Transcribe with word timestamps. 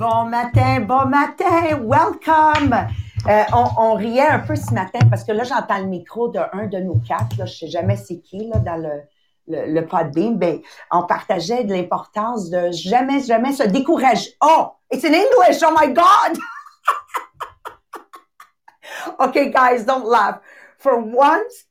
Bon 0.00 0.24
matin, 0.24 0.80
bon 0.80 1.04
matin, 1.10 1.76
welcome. 1.82 2.72
Euh, 3.28 3.44
on, 3.52 3.92
riait 3.96 4.28
un 4.28 4.38
peu 4.38 4.56
ce 4.56 4.72
matin 4.72 5.00
parce 5.10 5.24
que 5.24 5.32
là, 5.32 5.44
j'entends 5.44 5.76
le 5.76 5.88
micro 5.88 6.28
d'un 6.28 6.68
de 6.72 6.78
nos 6.78 6.98
quatre. 7.06 7.36
Là, 7.36 7.44
je 7.44 7.52
sais 7.52 7.68
jamais 7.68 7.96
c'est 7.96 8.18
qui 8.20 8.48
là, 8.48 8.60
dans 8.60 8.76
le, 8.76 9.02
le, 9.46 9.70
le 9.70 9.86
podbeam. 9.86 10.38
Ben, 10.38 10.60
on 10.90 11.02
partageait 11.02 11.64
de 11.64 11.74
l'importance 11.74 12.48
de 12.48 12.70
jamais, 12.70 13.20
jamais 13.20 13.52
se 13.52 13.64
décourager. 13.64 14.30
Oh, 14.42 14.70
it's 14.90 15.04
in 15.04 15.12
English. 15.12 15.62
Oh 15.62 15.76
my 15.78 15.92
God. 15.92 16.38
okay, 19.28 19.50
guys, 19.50 19.84
don't 19.84 20.06
laugh. 20.06 20.40
For 20.78 20.98
once, 20.98 21.66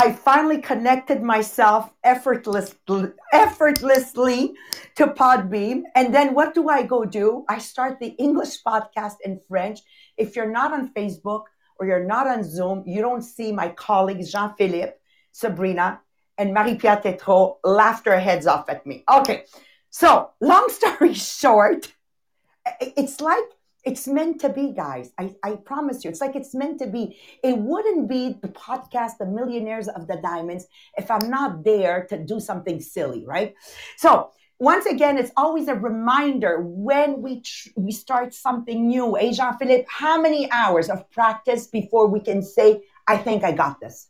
I 0.00 0.12
finally 0.12 0.62
connected 0.62 1.24
myself 1.24 1.90
effortlessly, 2.04 3.10
effortlessly 3.32 4.54
to 4.94 5.08
Podbean. 5.08 5.82
And 5.96 6.14
then 6.14 6.34
what 6.34 6.54
do 6.54 6.68
I 6.68 6.84
go 6.84 7.04
do? 7.04 7.44
I 7.48 7.58
start 7.58 7.98
the 7.98 8.10
English 8.10 8.62
podcast 8.62 9.16
in 9.24 9.40
French. 9.48 9.80
If 10.16 10.36
you're 10.36 10.52
not 10.52 10.72
on 10.72 10.94
Facebook 10.94 11.46
or 11.80 11.86
you're 11.88 12.04
not 12.04 12.28
on 12.28 12.44
Zoom, 12.44 12.84
you 12.86 13.00
don't 13.00 13.22
see 13.22 13.50
my 13.50 13.70
colleagues 13.70 14.30
Jean 14.30 14.54
Philippe, 14.56 14.92
Sabrina, 15.32 16.00
and 16.38 16.54
Marie 16.54 16.76
Pier 16.76 16.98
Tétreault 16.98 17.56
laugh 17.64 18.04
their 18.04 18.20
heads 18.20 18.46
off 18.46 18.68
at 18.68 18.86
me. 18.86 19.02
Okay. 19.12 19.46
So, 19.90 20.30
long 20.40 20.68
story 20.68 21.14
short, 21.34 21.92
it's 22.80 23.20
like 23.20 23.50
it's 23.88 24.06
meant 24.06 24.38
to 24.42 24.50
be, 24.50 24.72
guys. 24.72 25.10
I, 25.18 25.34
I 25.42 25.52
promise 25.56 26.04
you. 26.04 26.10
It's 26.10 26.20
like 26.20 26.36
it's 26.36 26.54
meant 26.54 26.78
to 26.80 26.86
be. 26.86 27.18
It 27.42 27.56
wouldn't 27.56 28.06
be 28.06 28.36
the 28.42 28.48
podcast, 28.48 29.12
The 29.18 29.24
Millionaires 29.24 29.88
of 29.88 30.06
the 30.06 30.16
Diamonds, 30.16 30.66
if 30.98 31.10
I'm 31.10 31.30
not 31.30 31.64
there 31.64 32.06
to 32.10 32.18
do 32.22 32.38
something 32.38 32.82
silly, 32.82 33.24
right? 33.24 33.54
So, 33.96 34.30
once 34.58 34.84
again, 34.84 35.16
it's 35.16 35.30
always 35.38 35.68
a 35.68 35.74
reminder 35.74 36.60
when 36.60 37.22
we 37.22 37.40
tr- 37.40 37.70
we 37.76 37.92
start 37.92 38.34
something 38.34 38.88
new. 38.88 39.14
Hey, 39.14 39.32
Jean 39.32 39.56
Philippe, 39.56 39.86
how 39.88 40.20
many 40.20 40.50
hours 40.50 40.90
of 40.90 41.10
practice 41.10 41.66
before 41.66 42.08
we 42.08 42.20
can 42.20 42.42
say, 42.42 42.82
I 43.06 43.16
think 43.16 43.42
I 43.42 43.52
got 43.52 43.80
this? 43.80 44.08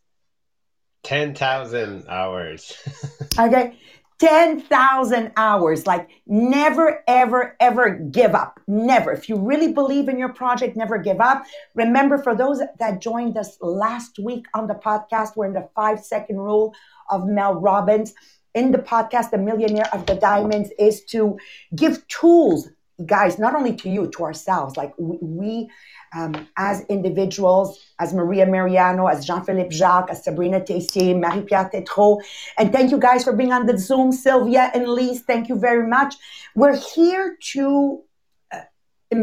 10,000 1.04 2.08
hours. 2.08 2.76
okay. 3.38 3.78
10,000 4.18 5.32
hours. 5.36 5.86
Like 5.86 6.08
never, 6.26 7.02
ever, 7.06 7.56
ever 7.60 7.90
give 7.90 8.34
up. 8.34 8.60
Never. 8.66 9.12
If 9.12 9.28
you 9.28 9.36
really 9.36 9.72
believe 9.72 10.08
in 10.08 10.18
your 10.18 10.32
project, 10.32 10.76
never 10.76 10.98
give 10.98 11.20
up. 11.20 11.44
Remember, 11.74 12.18
for 12.18 12.34
those 12.34 12.60
that 12.78 13.00
joined 13.00 13.36
us 13.36 13.56
last 13.60 14.18
week 14.18 14.46
on 14.54 14.66
the 14.66 14.74
podcast, 14.74 15.36
we're 15.36 15.46
in 15.46 15.52
the 15.52 15.68
five 15.74 16.00
second 16.00 16.38
rule 16.38 16.74
of 17.10 17.26
Mel 17.26 17.54
Robbins. 17.54 18.12
In 18.54 18.72
the 18.72 18.78
podcast, 18.78 19.30
The 19.30 19.38
Millionaire 19.38 19.88
of 19.92 20.06
the 20.06 20.14
Diamonds 20.14 20.70
is 20.78 21.04
to 21.06 21.38
give 21.76 22.06
tools, 22.08 22.68
guys, 23.06 23.38
not 23.38 23.54
only 23.54 23.76
to 23.76 23.88
you, 23.88 24.08
to 24.16 24.24
ourselves. 24.24 24.76
Like 24.76 24.94
we, 24.98 25.18
we 25.20 25.70
um, 26.14 26.48
as 26.56 26.84
individuals, 26.86 27.78
as 27.98 28.14
Maria 28.14 28.46
Meriano, 28.46 29.10
as 29.10 29.26
Jean-Philippe 29.26 29.74
Jacques, 29.74 30.10
as 30.10 30.24
Sabrina 30.24 30.60
Tessier, 30.60 31.14
Marie-Pier 31.18 31.70
Tétreault. 31.72 32.22
And 32.58 32.72
thank 32.72 32.90
you 32.90 32.98
guys 32.98 33.24
for 33.24 33.32
being 33.32 33.52
on 33.52 33.66
the 33.66 33.78
Zoom, 33.78 34.12
Sylvia 34.12 34.70
and 34.74 34.86
Lise. 34.86 35.20
Thank 35.20 35.48
you 35.48 35.58
very 35.58 35.86
much. 35.86 36.16
We're 36.54 36.76
here 36.76 37.36
to 37.52 38.02
uh, 38.52 38.60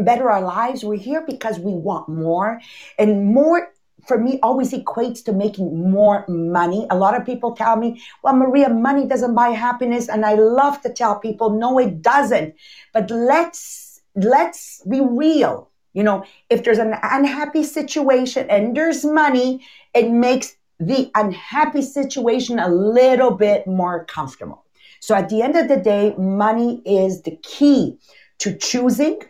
better 0.02 0.30
our 0.30 0.42
lives. 0.42 0.84
We're 0.84 0.98
here 0.98 1.24
because 1.26 1.58
we 1.58 1.72
want 1.72 2.08
more 2.08 2.60
and 2.98 3.26
more 3.26 3.72
for 4.06 4.18
me 4.18 4.38
always 4.42 4.72
equates 4.72 5.24
to 5.24 5.32
making 5.32 5.90
more 5.90 6.24
money. 6.28 6.86
A 6.90 6.96
lot 6.96 7.16
of 7.18 7.26
people 7.26 7.52
tell 7.52 7.76
me, 7.76 8.00
well, 8.22 8.36
Maria, 8.36 8.68
money 8.68 9.06
doesn't 9.06 9.34
buy 9.34 9.48
happiness. 9.48 10.08
And 10.08 10.24
I 10.24 10.34
love 10.34 10.80
to 10.82 10.92
tell 10.92 11.18
people, 11.18 11.50
no, 11.50 11.78
it 11.78 12.02
doesn't. 12.02 12.54
But 12.92 13.10
let's, 13.10 14.00
let's 14.14 14.82
be 14.88 15.00
real 15.00 15.70
you 15.96 16.02
know, 16.02 16.24
if 16.50 16.62
there's 16.62 16.78
an 16.78 16.94
unhappy 17.02 17.62
situation 17.62 18.46
and 18.50 18.76
there's 18.76 19.02
money, 19.02 19.66
it 19.94 20.10
makes 20.10 20.56
the 20.78 21.10
unhappy 21.14 21.80
situation 21.80 22.58
a 22.58 22.68
little 22.68 23.30
bit 23.30 23.66
more 23.66 24.04
comfortable. 24.04 24.62
So 25.00 25.14
at 25.14 25.30
the 25.30 25.40
end 25.40 25.56
of 25.56 25.68
the 25.68 25.78
day, 25.78 26.14
money 26.18 26.82
is 26.84 27.22
the 27.22 27.38
key 27.42 27.96
to 28.40 28.54
choosing 28.54 29.20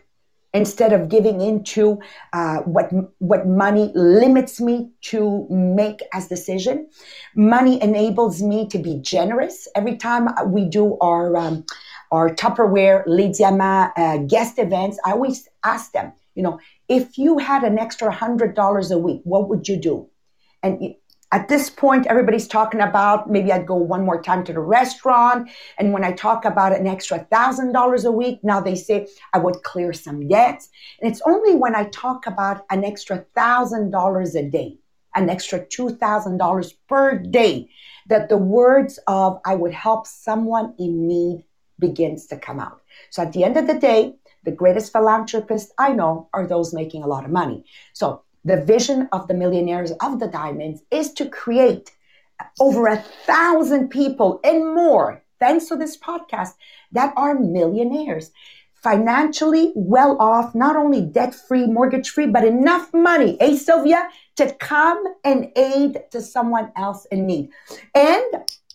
instead 0.53 0.91
of 0.91 1.07
giving 1.07 1.39
into 1.39 1.99
uh, 2.33 2.57
what 2.59 2.91
what 3.19 3.47
money 3.47 3.91
limits 3.95 4.59
me 4.59 4.89
to 5.03 5.47
make 5.49 6.01
as 6.13 6.25
a 6.25 6.29
decision. 6.29 6.89
Money 7.35 7.81
enables 7.81 8.41
me 8.41 8.67
to 8.67 8.77
be 8.77 8.99
generous. 8.99 9.69
Every 9.73 9.95
time 9.95 10.27
we 10.47 10.65
do 10.65 10.97
our 10.99 11.37
um, 11.37 11.65
our 12.11 12.29
Tupperware 12.33 13.03
Les 13.07 13.29
Diamants 13.29 13.93
uh, 13.97 14.17
guest 14.17 14.59
events, 14.59 14.99
I 15.05 15.11
always 15.11 15.47
ask 15.63 15.91
them, 15.91 16.11
you 16.37 16.43
know, 16.43 16.59
if 16.87 17.17
you 17.17 17.39
had 17.39 17.63
an 17.63 17.79
extra 17.79 18.11
hundred 18.11 18.53
dollars 18.53 18.91
a 18.91 18.97
week, 18.97 19.21
what 19.23 19.49
would 19.49 19.67
you 19.67 19.75
do? 19.75 20.07
And 20.61 20.93
at 21.31 21.47
this 21.49 21.69
point, 21.69 22.05
everybody's 22.05 22.47
talking 22.47 22.79
about 22.79 23.29
maybe 23.29 23.51
I'd 23.51 23.65
go 23.65 23.75
one 23.75 24.05
more 24.05 24.21
time 24.21 24.43
to 24.45 24.53
the 24.53 24.59
restaurant. 24.59 25.49
And 25.79 25.93
when 25.93 26.03
I 26.03 26.11
talk 26.11 26.45
about 26.45 26.77
an 26.77 26.85
extra 26.85 27.17
thousand 27.33 27.73
dollars 27.73 28.05
a 28.05 28.11
week, 28.11 28.39
now 28.43 28.61
they 28.61 28.75
say 28.75 29.07
I 29.33 29.39
would 29.39 29.63
clear 29.63 29.93
some 29.93 30.27
debts. 30.27 30.69
And 31.01 31.11
it's 31.11 31.23
only 31.25 31.55
when 31.55 31.75
I 31.75 31.85
talk 31.85 32.27
about 32.27 32.65
an 32.69 32.85
extra 32.85 33.25
thousand 33.35 33.89
dollars 33.89 34.35
a 34.35 34.43
day, 34.43 34.77
an 35.15 35.31
extra 35.31 35.65
two 35.65 35.89
thousand 35.89 36.37
dollars 36.37 36.71
per 36.87 37.17
day, 37.17 37.67
that 38.09 38.29
the 38.29 38.37
words 38.37 38.99
of 39.07 39.39
I 39.43 39.55
would 39.55 39.73
help 39.73 40.05
someone 40.05 40.75
in 40.77 41.07
need 41.07 41.45
begins 41.79 42.27
to 42.27 42.37
come 42.37 42.59
out. 42.59 42.81
So 43.09 43.23
at 43.23 43.33
the 43.33 43.43
end 43.43 43.57
of 43.57 43.65
the 43.65 43.79
day, 43.79 44.13
the 44.47 44.51
greatest 44.53 44.93
philanthropists 44.93 45.73
I 45.77 45.91
know 45.91 46.29
are 46.33 46.47
those 46.47 46.73
making 46.73 47.03
a 47.03 47.07
lot 47.07 47.25
of 47.25 47.31
money. 47.31 47.65
So 47.91 48.21
the 48.45 48.63
vision 48.63 49.09
of 49.11 49.27
the 49.27 49.33
millionaires 49.33 49.91
of 49.99 50.21
the 50.21 50.29
diamonds 50.29 50.83
is 50.89 51.11
to 51.15 51.27
create 51.27 51.91
over 52.57 52.87
a 52.87 53.03
thousand 53.25 53.89
people 53.89 54.39
and 54.45 54.73
more, 54.73 55.21
thanks 55.37 55.65
to 55.65 55.75
this 55.75 55.97
podcast, 55.97 56.53
that 56.93 57.13
are 57.17 57.37
millionaires. 57.37 58.31
Financially 58.75 59.73
well 59.75 60.15
off, 60.17 60.55
not 60.55 60.77
only 60.77 61.01
debt 61.01 61.35
free, 61.35 61.67
mortgage 61.67 62.09
free, 62.09 62.27
but 62.27 62.45
enough 62.45 62.93
money, 62.93 63.35
eh, 63.41 63.57
Sylvia, 63.57 64.07
to 64.37 64.53
come 64.53 65.03
and 65.25 65.51
aid 65.57 66.03
to 66.11 66.21
someone 66.21 66.71
else 66.77 67.05
in 67.11 67.25
need. 67.25 67.49
And 67.93 68.23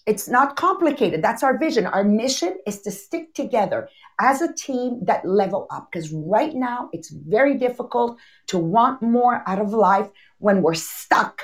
it's 0.06 0.28
not 0.28 0.56
complicated. 0.56 1.22
That's 1.22 1.42
our 1.42 1.56
vision. 1.56 1.86
Our 1.86 2.04
mission 2.04 2.58
is 2.66 2.82
to 2.82 2.90
stick 2.90 3.34
together 3.34 3.88
as 4.20 4.42
a 4.42 4.52
team 4.52 5.00
that 5.04 5.24
level 5.24 5.66
up 5.70 5.88
because 5.90 6.12
right 6.12 6.54
now 6.54 6.90
it's 6.92 7.10
very 7.10 7.56
difficult 7.56 8.18
to 8.48 8.58
want 8.58 9.00
more 9.02 9.42
out 9.46 9.60
of 9.60 9.72
life 9.72 10.08
when 10.38 10.62
we're 10.62 10.74
stuck 10.74 11.42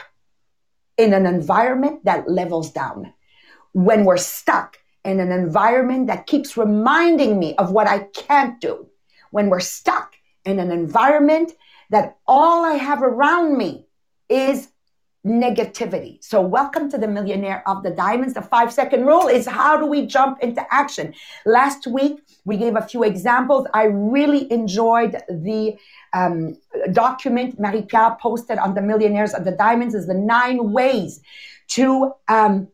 in 0.96 1.12
an 1.12 1.26
environment 1.26 2.04
that 2.04 2.28
levels 2.28 2.72
down. 2.72 3.12
When 3.72 4.04
we're 4.04 4.16
stuck 4.16 4.78
in 5.04 5.20
an 5.20 5.30
environment 5.30 6.08
that 6.08 6.26
keeps 6.26 6.56
reminding 6.56 7.38
me 7.38 7.54
of 7.56 7.70
what 7.70 7.86
I 7.86 8.00
can't 8.00 8.60
do. 8.60 8.88
When 9.30 9.50
we're 9.50 9.60
stuck 9.60 10.14
in 10.44 10.58
an 10.58 10.72
environment 10.72 11.52
that 11.90 12.16
all 12.26 12.64
I 12.64 12.74
have 12.74 13.02
around 13.02 13.56
me 13.56 13.86
is 14.28 14.68
negativity. 15.26 16.22
So, 16.22 16.40
welcome 16.40 16.90
to 16.90 16.98
the 16.98 17.08
Millionaire 17.08 17.62
of 17.68 17.82
the 17.82 17.90
Diamonds. 17.90 18.34
The 18.34 18.42
five 18.42 18.72
second 18.72 19.04
rule 19.04 19.26
is 19.26 19.46
how 19.46 19.76
do 19.76 19.86
we 19.86 20.06
jump 20.06 20.40
into 20.40 20.64
action? 20.72 21.14
Last 21.44 21.86
week, 21.86 22.20
we 22.44 22.56
gave 22.56 22.76
a 22.76 22.82
few 22.82 23.02
examples. 23.02 23.66
I 23.74 23.84
really 23.84 24.50
enjoyed 24.52 25.20
the 25.28 25.76
um, 26.12 26.56
document 26.92 27.58
Marie 27.58 27.82
Pier 27.82 28.16
posted 28.20 28.58
on 28.58 28.74
the 28.74 28.82
Millionaires 28.82 29.34
of 29.34 29.44
the 29.44 29.52
Diamonds 29.52 29.94
is 29.94 30.06
the 30.06 30.14
nine 30.14 30.72
ways 30.72 31.20
to 31.68 32.12
um, 32.28 32.68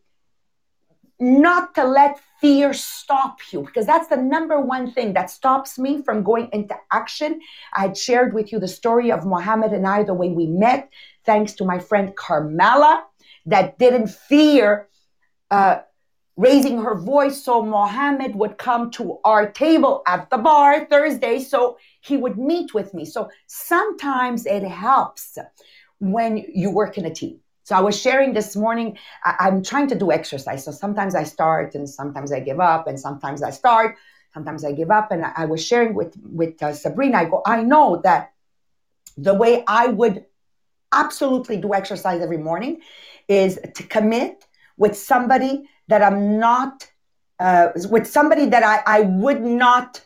not 1.19 1.75
to 1.75 1.85
let 1.85 2.21
fear 2.45 2.75
stop 2.75 3.39
you 3.53 3.63
because 3.63 3.87
that's 3.87 4.09
the 4.09 4.19
number 4.19 4.61
one 4.61 4.93
thing 4.93 5.15
that 5.15 5.31
stops 5.31 5.79
me 5.79 6.03
from 6.03 6.23
going 6.23 6.47
into 6.53 6.77
action. 6.93 7.41
I 7.73 7.81
had 7.81 7.97
shared 7.97 8.35
with 8.35 8.53
you 8.53 8.59
the 8.59 8.69
story 8.69 9.11
of 9.11 9.25
Mohammed 9.25 9.73
and 9.73 9.87
I, 9.87 10.03
the 10.03 10.13
way 10.13 10.29
we 10.29 10.47
met, 10.47 10.91
thanks 11.25 11.55
to 11.55 11.65
my 11.65 11.79
friend 11.79 12.15
Carmela, 12.15 13.07
that 13.47 13.79
didn't 13.79 14.09
fear 14.09 14.91
uh, 15.51 15.79
raising 16.37 16.83
her 16.83 16.95
voice. 16.95 17.43
So 17.43 17.63
Mohammed 17.63 18.35
would 18.37 18.59
come 18.59 18.91
to 18.91 19.21
our 19.25 19.51
table 19.51 20.03
at 20.07 20.29
the 20.29 20.37
bar 20.37 20.85
Thursday. 20.85 21.39
So 21.39 21.79
he 22.03 22.19
would 22.19 22.37
meet 22.37 22.75
with 22.75 22.93
me. 22.93 23.07
So 23.07 23.31
sometimes 23.47 24.45
it 24.45 24.65
helps 24.65 25.39
when 25.99 26.45
you 26.53 26.71
work 26.71 26.99
in 26.99 27.07
a 27.07 27.15
team. 27.15 27.41
So 27.65 27.75
I 27.75 27.81
was 27.81 27.99
sharing 27.99 28.35
this 28.35 28.55
morning, 28.55 28.99
I, 29.25 29.49
am 29.49 29.63
trying 29.63 29.89
to 29.89 29.95
do 29.95 30.13
exercise. 30.13 30.65
So 30.65 30.71
sometimes 30.71 31.15
I 31.15 31.25
start 31.25 31.75
and 31.75 31.89
sometimes 31.89 32.31
I 32.31 32.41
give 32.41 32.61
up 32.61 32.87
and 32.87 33.01
sometimes 33.01 33.43
I 33.43 33.51
start, 33.51 33.97
sometimes 34.35 34.65
I 34.65 34.73
give 34.73 34.91
up. 34.91 35.11
And 35.11 35.25
I, 35.25 35.33
I 35.35 35.45
was 35.47 35.65
sharing 35.65 35.95
with, 35.95 36.15
with 36.23 36.63
uh, 36.63 36.75
Sabrina, 36.75 37.19
I 37.19 37.25
go, 37.25 37.43
I 37.47 37.63
know 37.63 38.03
that 38.05 38.33
the 39.17 39.33
way 39.33 39.65
I 39.67 39.87
would 39.87 40.27
absolutely 40.93 41.57
do 41.57 41.73
exercise 41.73 42.21
every 42.21 42.37
morning 42.37 42.83
is 43.29 43.59
to 43.75 43.83
commit 43.83 44.45
with 44.77 44.95
somebody 44.97 45.65
that 45.89 46.03
I'm 46.03 46.39
not, 46.39 46.87
uh, 47.41 47.69
with 47.91 48.07
somebody 48.07 48.47
that 48.47 48.63
I, 48.63 48.99
I 48.99 49.01
would 49.03 49.43
not 49.43 50.05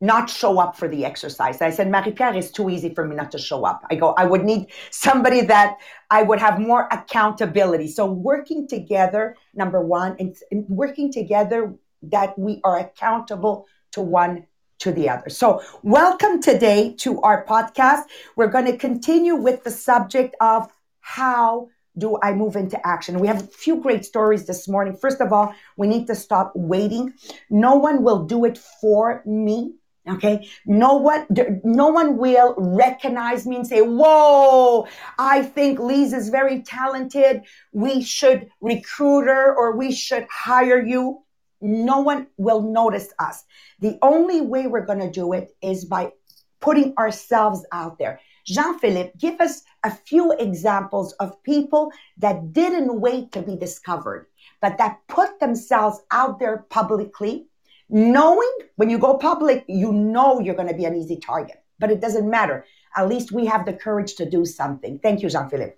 not 0.00 0.28
show 0.28 0.58
up 0.58 0.76
for 0.76 0.88
the 0.88 1.04
exercise. 1.04 1.62
I 1.62 1.70
said, 1.70 1.90
Marie 1.90 2.12
Pier, 2.12 2.34
it's 2.34 2.50
too 2.50 2.68
easy 2.68 2.92
for 2.94 3.06
me 3.06 3.16
not 3.16 3.30
to 3.32 3.38
show 3.38 3.64
up. 3.64 3.86
I 3.90 3.94
go, 3.94 4.14
I 4.18 4.26
would 4.26 4.44
need 4.44 4.66
somebody 4.90 5.40
that 5.42 5.78
I 6.10 6.22
would 6.22 6.38
have 6.40 6.58
more 6.58 6.88
accountability. 6.90 7.88
So 7.88 8.06
working 8.06 8.68
together, 8.68 9.36
number 9.54 9.80
one, 9.80 10.16
and 10.18 10.36
working 10.68 11.12
together 11.12 11.74
that 12.02 12.38
we 12.38 12.60
are 12.64 12.78
accountable 12.78 13.66
to 13.92 14.02
one 14.02 14.46
to 14.80 14.92
the 14.92 15.08
other. 15.08 15.30
So 15.30 15.62
welcome 15.82 16.42
today 16.42 16.94
to 16.98 17.20
our 17.22 17.46
podcast. 17.46 18.02
We're 18.36 18.48
going 18.48 18.66
to 18.66 18.76
continue 18.76 19.36
with 19.36 19.64
the 19.64 19.70
subject 19.70 20.34
of 20.40 20.70
how 21.00 21.68
do 21.96 22.18
I 22.22 22.34
move 22.34 22.56
into 22.56 22.84
action? 22.86 23.20
We 23.20 23.28
have 23.28 23.42
a 23.42 23.46
few 23.46 23.76
great 23.80 24.04
stories 24.04 24.46
this 24.46 24.68
morning. 24.68 24.96
First 24.96 25.20
of 25.20 25.32
all, 25.32 25.54
we 25.76 25.86
need 25.86 26.06
to 26.08 26.14
stop 26.14 26.52
waiting. 26.54 27.14
No 27.50 27.76
one 27.76 28.02
will 28.02 28.24
do 28.24 28.44
it 28.44 28.58
for 28.80 29.22
me. 29.24 29.74
Okay. 30.06 30.48
No 30.66 30.96
one, 30.96 31.26
no 31.64 31.88
one 31.88 32.18
will 32.18 32.54
recognize 32.58 33.46
me 33.46 33.56
and 33.56 33.66
say, 33.66 33.80
whoa, 33.80 34.86
I 35.18 35.42
think 35.42 35.78
Lise 35.78 36.12
is 36.12 36.28
very 36.28 36.62
talented. 36.62 37.42
We 37.72 38.02
should 38.02 38.50
recruit 38.60 39.26
her 39.26 39.54
or 39.54 39.76
we 39.76 39.92
should 39.92 40.26
hire 40.30 40.84
you. 40.84 41.22
No 41.62 42.00
one 42.00 42.26
will 42.36 42.60
notice 42.60 43.14
us. 43.18 43.44
The 43.80 43.98
only 44.02 44.42
way 44.42 44.66
we're 44.66 44.84
going 44.84 44.98
to 44.98 45.10
do 45.10 45.32
it 45.32 45.56
is 45.62 45.86
by 45.86 46.12
putting 46.60 46.94
ourselves 46.98 47.64
out 47.72 47.98
there. 47.98 48.20
Jean 48.44 48.78
Philippe, 48.78 49.12
give 49.18 49.40
us 49.40 49.62
a 49.84 49.90
few 49.90 50.32
examples 50.32 51.12
of 51.14 51.42
people 51.42 51.90
that 52.18 52.52
didn't 52.52 53.00
wait 53.00 53.32
to 53.32 53.40
be 53.40 53.56
discovered, 53.56 54.26
but 54.60 54.76
that 54.76 55.00
put 55.08 55.40
themselves 55.40 56.00
out 56.10 56.38
there 56.38 56.66
publicly, 56.68 57.46
knowing 57.88 58.52
when 58.76 58.90
you 58.90 58.98
go 58.98 59.16
public, 59.18 59.64
you 59.68 59.92
know 59.92 60.40
you're 60.40 60.54
going 60.54 60.68
to 60.68 60.74
be 60.74 60.84
an 60.84 60.96
easy 60.96 61.16
target, 61.16 61.62
but 61.78 61.90
it 61.90 62.00
doesn't 62.00 62.28
matter. 62.28 62.64
At 62.96 63.08
least 63.08 63.32
we 63.32 63.46
have 63.46 63.66
the 63.66 63.72
courage 63.72 64.14
to 64.16 64.28
do 64.28 64.44
something. 64.44 64.98
Thank 64.98 65.22
you, 65.22 65.28
Jean 65.28 65.48
Philippe. 65.48 65.76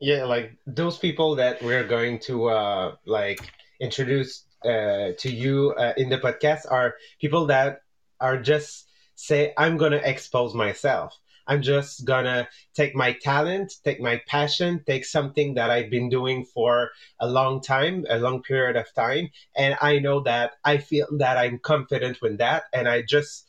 Yeah, 0.00 0.24
like 0.24 0.58
those 0.66 0.98
people 0.98 1.36
that 1.36 1.62
we're 1.62 1.86
going 1.86 2.18
to 2.20 2.48
uh, 2.48 2.94
like 3.06 3.40
introduce 3.80 4.44
uh, 4.64 5.12
to 5.18 5.30
you 5.30 5.74
uh, 5.78 5.92
in 5.96 6.08
the 6.08 6.18
podcast 6.18 6.70
are 6.70 6.94
people 7.20 7.46
that 7.46 7.82
are 8.20 8.40
just 8.40 8.88
say, 9.14 9.52
I'm 9.56 9.76
going 9.76 9.92
to 9.92 10.08
expose 10.08 10.54
myself. 10.54 11.16
I'm 11.46 11.62
just 11.62 12.04
gonna 12.04 12.48
take 12.74 12.94
my 12.94 13.12
talent, 13.12 13.74
take 13.84 14.00
my 14.00 14.20
passion, 14.26 14.82
take 14.86 15.04
something 15.04 15.54
that 15.54 15.70
I've 15.70 15.90
been 15.90 16.08
doing 16.08 16.44
for 16.44 16.90
a 17.20 17.28
long 17.28 17.60
time, 17.60 18.04
a 18.08 18.18
long 18.18 18.42
period 18.42 18.76
of 18.76 18.92
time. 18.94 19.30
And 19.56 19.76
I 19.80 19.98
know 19.98 20.20
that 20.20 20.52
I 20.64 20.78
feel 20.78 21.06
that 21.18 21.36
I'm 21.36 21.58
confident 21.58 22.20
with 22.20 22.38
that. 22.38 22.64
And 22.72 22.88
I 22.88 23.02
just 23.02 23.48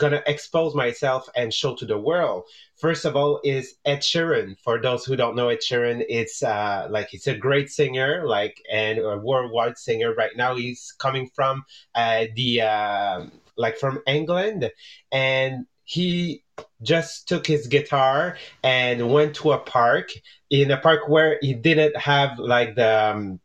gonna 0.00 0.22
expose 0.26 0.74
myself 0.74 1.28
and 1.36 1.52
show 1.52 1.74
to 1.76 1.84
the 1.84 1.98
world. 1.98 2.44
First 2.76 3.04
of 3.04 3.16
all, 3.16 3.40
is 3.44 3.74
Ed 3.84 4.00
Sheeran. 4.00 4.56
For 4.64 4.80
those 4.80 5.04
who 5.04 5.14
don't 5.14 5.36
know 5.36 5.48
Ed 5.48 5.60
Sheeran, 5.60 6.04
it's 6.08 6.42
uh, 6.42 6.88
like 6.90 7.08
he's 7.10 7.26
a 7.26 7.36
great 7.36 7.70
singer, 7.70 8.26
like 8.26 8.62
and 8.72 8.98
a 8.98 9.18
worldwide 9.18 9.78
singer. 9.78 10.14
Right 10.14 10.36
now, 10.36 10.56
he's 10.56 10.94
coming 10.98 11.30
from 11.34 11.64
uh, 11.94 12.26
the 12.34 12.62
uh, 12.62 13.26
like 13.56 13.76
from 13.76 14.00
England, 14.06 14.70
and 15.12 15.66
he 15.84 16.42
just 16.82 17.28
took 17.28 17.46
his 17.46 17.66
guitar 17.66 18.36
and 18.62 19.12
went 19.12 19.36
to 19.36 19.52
a 19.52 19.58
park 19.58 20.10
in 20.50 20.70
a 20.70 20.76
park 20.76 21.08
where 21.08 21.38
he 21.40 21.54
didn't 21.54 21.96
have 21.96 22.38
like 22.38 22.74
the 22.74 23.10
um, 23.10 23.40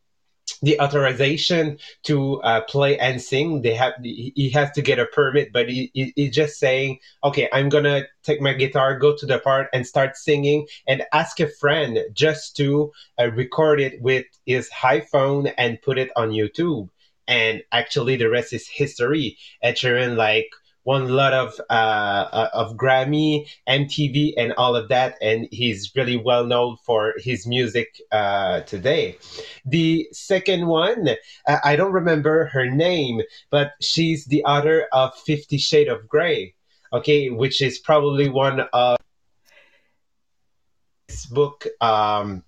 the 0.62 0.80
authorization 0.80 1.78
to 2.04 2.40
uh, 2.42 2.60
play 2.62 2.98
and 2.98 3.20
sing. 3.20 3.62
They 3.62 3.74
have 3.74 3.94
he 4.02 4.50
has 4.54 4.70
to 4.72 4.82
get 4.82 4.98
a 4.98 5.06
permit 5.06 5.52
but 5.52 5.68
he, 5.68 5.90
he, 5.94 6.12
he's 6.16 6.34
just 6.34 6.58
saying 6.58 6.98
okay 7.24 7.48
i'm 7.52 7.68
gonna 7.68 8.02
take 8.22 8.40
my 8.40 8.52
guitar 8.52 8.98
go 8.98 9.16
to 9.16 9.26
the 9.26 9.38
park 9.38 9.68
and 9.72 9.86
start 9.86 10.16
singing 10.16 10.66
and 10.86 11.04
ask 11.12 11.40
a 11.40 11.48
friend 11.48 11.98
just 12.12 12.56
to 12.56 12.92
uh, 13.18 13.30
record 13.32 13.80
it 13.80 14.00
with 14.00 14.26
his 14.44 14.70
iphone 14.82 15.52
and 15.58 15.80
put 15.82 15.98
it 15.98 16.10
on 16.16 16.30
youtube. 16.30 16.88
And 17.28 17.62
actually 17.72 18.16
the 18.16 18.30
rest 18.30 18.52
is 18.52 18.68
history. 18.68 19.36
Ed 19.60 19.74
Sheeran 19.74 20.16
like 20.16 20.48
won 20.86 21.02
a 21.02 21.08
lot 21.08 21.34
of 21.34 21.60
uh, 21.68 21.72
uh 22.32 22.48
of 22.54 22.76
Grammy, 22.76 23.48
MTV, 23.68 24.34
and 24.38 24.54
all 24.54 24.74
of 24.74 24.88
that, 24.88 25.18
and 25.20 25.48
he's 25.50 25.92
really 25.94 26.16
well 26.16 26.46
known 26.46 26.76
for 26.76 27.14
his 27.18 27.46
music 27.46 28.00
uh, 28.12 28.60
today. 28.60 29.18
The 29.66 30.08
second 30.12 30.66
one, 30.66 31.08
uh, 31.46 31.58
I 31.62 31.76
don't 31.76 31.92
remember 31.92 32.46
her 32.46 32.70
name, 32.70 33.20
but 33.50 33.72
she's 33.82 34.24
the 34.26 34.44
author 34.44 34.86
of 34.92 35.14
Fifty 35.14 35.58
Shades 35.58 35.90
of 35.90 36.08
Grey. 36.08 36.54
Okay, 36.92 37.30
which 37.30 37.60
is 37.60 37.78
probably 37.80 38.28
one 38.28 38.60
of 38.72 38.96
this 41.08 41.26
book 41.26 41.66
um, 41.80 42.44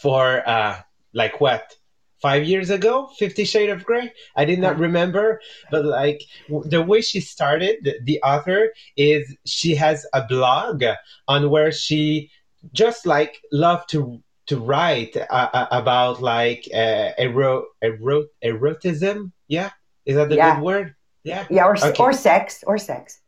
for 0.00 0.46
uh, 0.46 0.80
like 1.14 1.40
what 1.40 1.74
five 2.22 2.44
years 2.44 2.70
ago, 2.70 3.10
Fifty 3.18 3.44
Shade 3.44 3.68
of 3.68 3.84
Grey. 3.84 4.12
I 4.36 4.44
did 4.44 4.60
not 4.60 4.78
remember, 4.78 5.40
but 5.70 5.84
like 5.84 6.22
the 6.48 6.80
way 6.80 7.02
she 7.02 7.20
started, 7.20 7.78
the, 7.82 7.98
the 8.04 8.22
author 8.22 8.72
is 8.96 9.36
she 9.44 9.74
has 9.74 10.06
a 10.14 10.22
blog 10.22 10.84
on 11.28 11.50
where 11.50 11.72
she 11.72 12.30
just 12.72 13.04
like 13.04 13.38
loved 13.50 13.90
to 13.90 14.22
to 14.46 14.58
write 14.58 15.16
uh, 15.16 15.48
uh 15.52 15.66
about 15.70 16.22
like 16.22 16.68
uh, 16.74 17.10
ero, 17.18 17.66
ero, 17.82 18.26
erotism. 18.44 19.32
Yeah, 19.48 19.70
is 20.06 20.16
that 20.16 20.28
the 20.28 20.36
yeah. 20.36 20.54
good 20.54 20.64
word? 20.64 20.94
Yeah, 21.24 21.46
yeah, 21.50 21.64
or 21.64 21.76
okay. 21.76 22.02
or 22.02 22.12
sex 22.12 22.64
or 22.66 22.78
sex. 22.78 23.18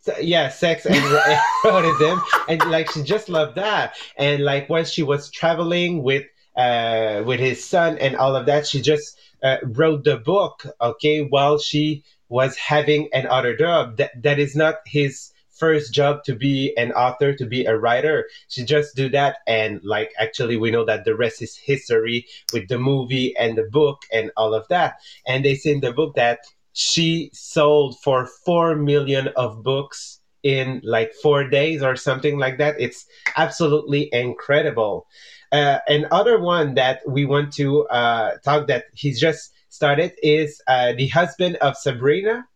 So, 0.00 0.14
yeah, 0.20 0.48
sex 0.48 0.84
and 0.84 0.96
erotism, 1.64 2.20
and 2.48 2.62
like 2.70 2.90
she 2.90 3.02
just 3.02 3.28
loved 3.28 3.56
that. 3.56 3.96
And 4.16 4.44
like 4.44 4.68
when 4.68 4.84
she 4.84 5.02
was 5.02 5.30
traveling 5.30 6.02
with 6.02 6.24
uh, 6.56 7.22
with 7.24 7.40
his 7.40 7.64
son 7.64 7.98
and 7.98 8.16
all 8.16 8.36
of 8.36 8.46
that. 8.46 8.66
She 8.66 8.80
just 8.80 9.18
uh, 9.42 9.58
wrote 9.62 10.04
the 10.04 10.16
book, 10.16 10.66
okay, 10.80 11.22
while 11.22 11.58
she 11.58 12.04
was 12.28 12.56
having 12.56 13.08
another 13.12 13.56
job. 13.56 13.96
That 13.96 14.22
that 14.22 14.38
is 14.38 14.54
not 14.54 14.76
his 14.86 15.32
first 15.50 15.92
job 15.92 16.24
to 16.24 16.34
be 16.34 16.74
an 16.78 16.90
author, 16.92 17.34
to 17.34 17.44
be 17.44 17.66
a 17.66 17.76
writer. 17.76 18.26
She 18.48 18.64
just 18.64 18.96
do 18.96 19.08
that, 19.10 19.38
and 19.46 19.80
like 19.84 20.12
actually, 20.18 20.56
we 20.56 20.70
know 20.70 20.84
that 20.84 21.04
the 21.04 21.16
rest 21.16 21.42
is 21.42 21.56
history 21.56 22.26
with 22.52 22.68
the 22.68 22.78
movie 22.78 23.36
and 23.36 23.56
the 23.56 23.64
book 23.64 24.02
and 24.12 24.30
all 24.36 24.54
of 24.54 24.66
that. 24.68 25.00
And 25.26 25.44
they 25.44 25.54
say 25.54 25.72
in 25.72 25.80
the 25.80 25.92
book 25.92 26.14
that 26.16 26.40
she 26.72 27.30
sold 27.32 27.98
for 28.00 28.26
four 28.26 28.76
million 28.76 29.28
of 29.36 29.62
books 29.62 30.20
in 30.42 30.80
like 30.84 31.12
four 31.22 31.44
days 31.48 31.82
or 31.82 31.96
something 31.96 32.38
like 32.38 32.58
that. 32.58 32.76
It's 32.78 33.06
absolutely 33.36 34.08
incredible. 34.12 35.06
Uh, 35.52 35.78
another 35.88 36.38
one 36.38 36.74
that 36.74 37.00
we 37.06 37.24
want 37.24 37.52
to 37.54 37.86
uh, 37.88 38.36
talk 38.44 38.68
that 38.68 38.84
he's 38.94 39.20
just 39.20 39.52
started 39.68 40.12
is 40.22 40.62
uh, 40.66 40.92
the 40.92 41.08
husband 41.08 41.56
of 41.56 41.76
Sabrina 41.76 42.46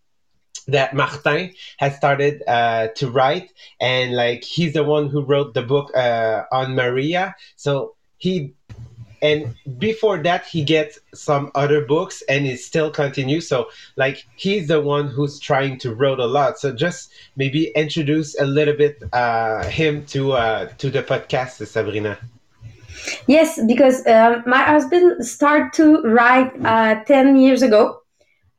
that 0.69 0.95
Martin 0.95 1.53
has 1.79 1.97
started 1.97 2.43
uh, 2.47 2.89
to 2.97 3.11
write, 3.11 3.53
and 3.81 4.15
like 4.15 4.45
he's 4.45 4.73
the 4.73 4.85
one 4.85 5.09
who 5.09 5.23
wrote 5.23 5.55
the 5.55 5.63
book 5.63 5.95
uh, 5.97 6.45
on 6.53 6.75
Maria. 6.75 7.35
So 7.57 7.95
he 8.19 8.55
and 9.23 9.55
before 9.79 10.19
that 10.19 10.45
he 10.47 10.63
gets 10.63 10.99
some 11.15 11.51
other 11.55 11.85
books 11.85 12.23
and 12.29 12.47
it 12.47 12.61
still 12.61 12.91
continues. 12.91 13.49
So 13.49 13.71
like 13.97 14.27
he's 14.37 14.69
the 14.69 14.81
one 14.81 15.09
who's 15.09 15.39
trying 15.39 15.79
to 15.79 15.95
write 15.95 16.19
a 16.19 16.27
lot. 16.27 16.59
So 16.59 16.75
just 16.75 17.11
maybe 17.37 17.73
introduce 17.75 18.39
a 18.39 18.45
little 18.45 18.75
bit 18.75 19.03
uh, 19.13 19.65
him 19.65 20.05
to 20.07 20.33
uh, 20.33 20.67
to 20.79 20.91
the 20.91 21.03
podcast 21.03 21.67
sabrina 21.67 22.19
Yes, 23.27 23.61
because 23.67 24.05
uh, 24.07 24.43
my 24.47 24.63
husband 24.63 25.25
started 25.25 25.73
to 25.75 26.01
write 26.03 26.53
uh, 26.65 27.03
ten 27.05 27.37
years 27.37 27.63
ago, 27.63 28.01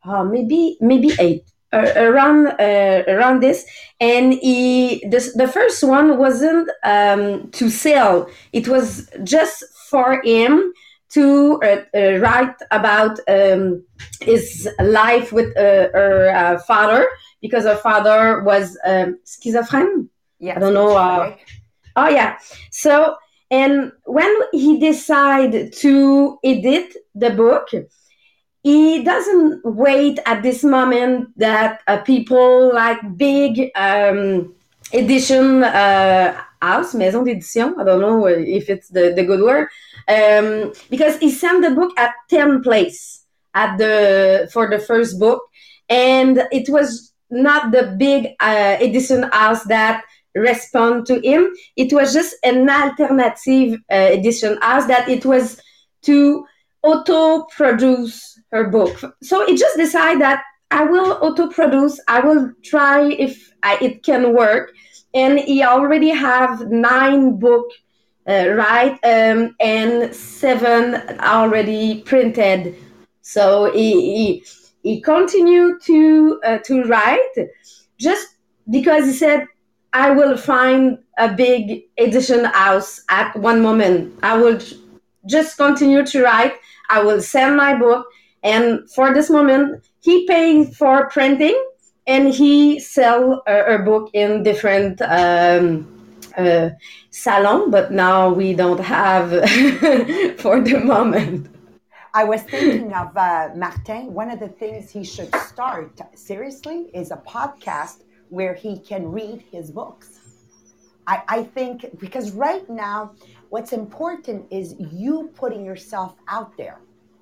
uh, 0.04 0.24
maybe 0.24 0.78
maybe 0.82 1.12
eight. 1.20 1.44
Uh, 1.74 1.92
around 1.98 2.48
uh, 2.48 3.04
around 3.08 3.42
this, 3.42 3.66
and 4.00 4.34
he 4.34 5.04
the, 5.10 5.20
the 5.36 5.48
first 5.48 5.84
one 5.84 6.18
wasn't 6.18 6.70
um, 6.84 7.50
to 7.52 7.70
sell; 7.70 8.30
it 8.54 8.68
was 8.68 9.10
just 9.24 9.64
for 9.90 10.22
him 10.24 10.72
to 11.10 11.60
uh, 11.64 12.20
write 12.20 12.56
about 12.72 13.20
um, 13.28 13.84
his 14.22 14.70
life 14.80 15.34
with 15.34 15.54
her 15.58 16.62
father 16.66 17.10
because 17.42 17.66
her 17.66 17.76
father 17.76 18.42
was 18.44 18.78
um, 18.86 19.20
schizophrenic. 19.26 20.06
Yeah, 20.40 20.56
I 20.56 20.60
don't 20.60 20.74
know. 20.74 21.36
oh 21.98 22.08
yeah, 22.08 22.38
so 22.72 23.18
and 23.52 23.92
when 24.06 24.34
he 24.52 24.80
decided 24.80 25.74
to 25.74 26.40
edit 26.44 26.96
the 27.14 27.30
book, 27.30 27.70
he 28.64 29.04
doesn't 29.04 29.64
wait 29.64 30.20
at 30.26 30.42
this 30.42 30.64
moment 30.64 31.30
that 31.38 31.82
uh, 31.88 31.98
people 31.98 32.74
like 32.74 33.00
big 33.16 33.70
um, 33.76 34.56
edition 34.92 35.64
uh, 35.64 36.42
house, 36.62 36.96
maison 36.96 37.24
d'édition. 37.24 37.76
I 37.80 37.84
don't 37.84 38.02
know 38.02 38.26
if 38.26 38.70
it's 38.70 38.90
the, 38.90 39.14
the 39.16 39.24
good 39.24 39.42
word, 39.42 39.68
um, 40.08 40.74
because 40.90 41.20
he 41.20 41.30
sent 41.30 41.62
the 41.62 41.76
book 41.76 41.92
at 42.00 42.16
10 42.30 42.64
place 42.64 43.26
at 43.54 43.78
the 43.78 44.50
for 44.52 44.68
the 44.68 44.80
first 44.80 45.20
book, 45.20 45.44
and 45.88 46.42
it 46.52 46.68
was 46.68 47.14
not 47.30 47.72
the 47.72 47.96
big 47.98 48.30
uh, 48.40 48.78
edition 48.80 49.30
house 49.32 49.64
that 49.66 50.04
respond 50.36 51.06
to 51.08 51.20
him. 51.22 51.54
It 51.76 51.94
was 51.94 52.14
just 52.14 52.36
an 52.44 52.70
alternative 52.70 53.80
uh, 53.92 54.10
edition 54.12 54.58
as 54.62 54.88
that 54.88 55.10
it 55.10 55.26
was 55.26 55.60
to 56.04 56.46
auto 56.84 57.44
produce 57.46 58.40
her 58.52 58.70
book. 58.70 59.16
So 59.24 59.42
it 59.42 59.58
just 59.58 59.78
decided 59.78 60.22
that 60.22 60.44
I 60.72 60.84
will 60.84 61.14
auto 61.22 61.48
produce. 61.48 62.00
I 62.08 62.20
will 62.20 62.52
try 62.64 63.12
if 63.12 63.52
I, 63.64 63.78
it 63.82 64.04
can 64.04 64.34
work. 64.36 64.72
And 65.14 65.40
he 65.40 65.64
already 65.64 66.10
have 66.10 66.70
nine 66.70 67.40
book 67.40 67.72
uh, 68.28 68.50
right 68.50 69.00
um, 69.04 69.56
and 69.60 70.14
seven 70.14 71.20
already 71.22 72.02
printed. 72.02 72.76
So 73.22 73.72
he, 73.72 73.92
he, 74.16 74.46
he 74.84 75.02
continued 75.02 75.82
to 75.84 76.40
uh, 76.46 76.58
to 76.60 76.84
write 76.84 77.36
just 77.98 78.36
because 78.70 79.06
he 79.06 79.14
said 79.14 79.48
I 79.96 80.12
will 80.12 80.36
find 80.36 81.00
a 81.18 81.34
big 81.34 81.86
edition 81.98 82.44
house 82.44 83.02
at 83.08 83.34
one 83.38 83.62
moment. 83.62 84.14
I 84.22 84.38
will 84.38 84.60
just 85.26 85.56
continue 85.56 86.06
to 86.08 86.22
write. 86.22 86.56
I 86.90 87.02
will 87.02 87.22
sell 87.22 87.56
my 87.56 87.76
book. 87.80 88.06
And 88.44 88.92
for 88.92 89.14
this 89.14 89.30
moment, 89.30 89.86
he 90.02 90.28
pays 90.28 90.76
for 90.76 91.08
printing 91.08 91.58
and 92.08 92.28
he 92.28 92.78
sell 92.82 93.42
a, 93.48 93.76
a 93.76 93.80
book 93.80 94.10
in 94.12 94.44
different 94.44 95.02
um, 95.02 95.88
uh, 96.38 96.72
salon, 97.10 97.72
but 97.72 97.94
now 97.94 98.34
we 98.34 98.54
don't 98.54 98.82
have 98.82 99.30
for 100.42 100.60
the 100.60 100.82
moment. 100.84 101.48
I 102.14 102.26
was 102.26 102.42
thinking 102.44 102.92
of 102.94 103.16
uh, 103.16 103.52
Martin. 103.56 104.14
One 104.14 104.30
of 104.30 104.42
the 104.42 104.50
things 104.50 104.92
he 104.92 105.06
should 105.06 105.34
start 105.36 106.02
seriously 106.16 106.90
is 106.94 107.12
a 107.12 107.18
podcast 107.18 108.05
where 108.30 108.54
he 108.54 108.80
can 108.80 109.12
read 109.12 109.44
his 109.52 109.72
books. 109.72 110.20
I, 111.08 111.22
I 111.28 111.44
think 111.44 111.86
because 112.00 112.32
right 112.32 112.68
now, 112.70 113.12
what's 113.50 113.74
important 113.74 114.48
is 114.52 114.76
you 114.92 115.32
putting 115.36 115.64
yourself 115.64 116.16
out 116.28 116.58
there. 116.58 116.80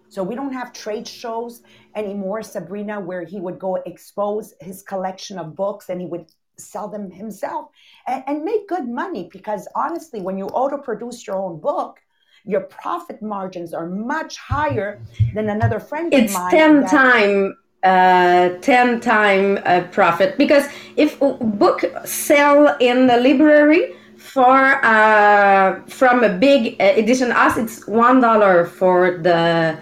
So 0.09 0.21
we 0.23 0.35
don't 0.35 0.53
have 0.53 0.73
trade 0.73 1.07
shows 1.07 1.63
anymore, 1.95 2.43
Sabrina, 2.43 2.99
where 2.99 3.25
he 3.25 3.39
would 3.39 3.57
go 3.57 3.77
expose 3.77 4.53
his 4.61 4.83
collection 4.83 5.39
of 5.39 5.55
books 5.55 5.89
and 5.89 5.99
he 5.99 6.05
would 6.07 6.27
sell 6.57 6.87
them 6.87 7.09
himself 7.09 7.69
and, 8.07 8.23
and 8.27 8.43
make 8.43 8.67
good 8.69 8.87
money. 8.87 9.27
Because 9.31 9.67
honestly, 9.75 10.21
when 10.21 10.37
you 10.37 10.45
auto 10.45 10.77
produce 10.77 11.25
your 11.25 11.37
own 11.37 11.59
book, 11.59 11.99
your 12.45 12.61
profit 12.61 13.21
margins 13.21 13.73
are 13.73 13.87
much 13.87 14.37
higher 14.37 15.01
than 15.33 15.49
another 15.49 15.79
friend 15.79 16.13
it's 16.13 16.33
of 16.33 16.41
mine. 16.41 16.51
10 16.51 16.81
that- 16.81 16.91
time 16.91 17.57
uh, 17.83 18.49
10 18.61 18.99
time 19.01 19.59
uh, 19.65 19.81
profit 19.91 20.37
because 20.37 20.65
if 20.95 21.21
a 21.21 21.33
book 21.33 21.83
sell 22.05 22.75
in 22.79 23.07
the 23.07 23.17
library 23.17 23.93
for 24.17 24.79
uh, 24.85 25.81
from 25.87 26.23
a 26.23 26.29
big 26.29 26.75
uh, 26.79 26.93
edition 26.95 27.29
house 27.31 27.57
it's 27.57 27.85
one 27.87 28.21
dollar 28.21 28.65
for 28.65 29.17
the 29.27 29.77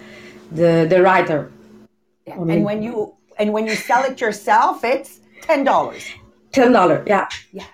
the 0.51 0.87
the 0.89 1.01
writer 1.01 1.51
Yeah, 2.27 2.35
And 2.53 2.63
when 2.63 2.81
you 2.83 3.15
and 3.39 3.53
when 3.53 3.65
you 3.65 3.75
sell 3.75 4.03
it 4.11 4.21
yourself, 4.21 4.83
it's 4.83 5.19
ten 5.41 5.63
dollars. 5.63 6.03
ten 6.51 6.71
dollar 6.73 7.03
yeah 7.07 7.27
Yeah. 7.51 7.65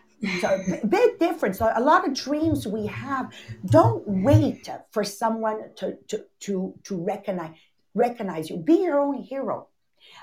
So 0.41 0.48
big 0.89 1.19
difference. 1.19 1.60
So 1.60 1.72
a 1.75 1.84
lot 1.91 2.07
of 2.07 2.13
dreams 2.15 2.65
we 2.67 2.88
have. 2.88 3.25
Don't 3.77 4.01
wait 4.07 4.67
for 4.91 5.03
someone 5.03 5.57
to 5.79 5.86
to 6.10 6.15
to 6.46 6.74
to 6.88 6.93
recognize 7.13 7.53
recognize 7.93 8.50
you. 8.50 8.57
Be 8.57 8.77
your 8.88 8.98
own 9.00 9.15
hero. 9.31 9.67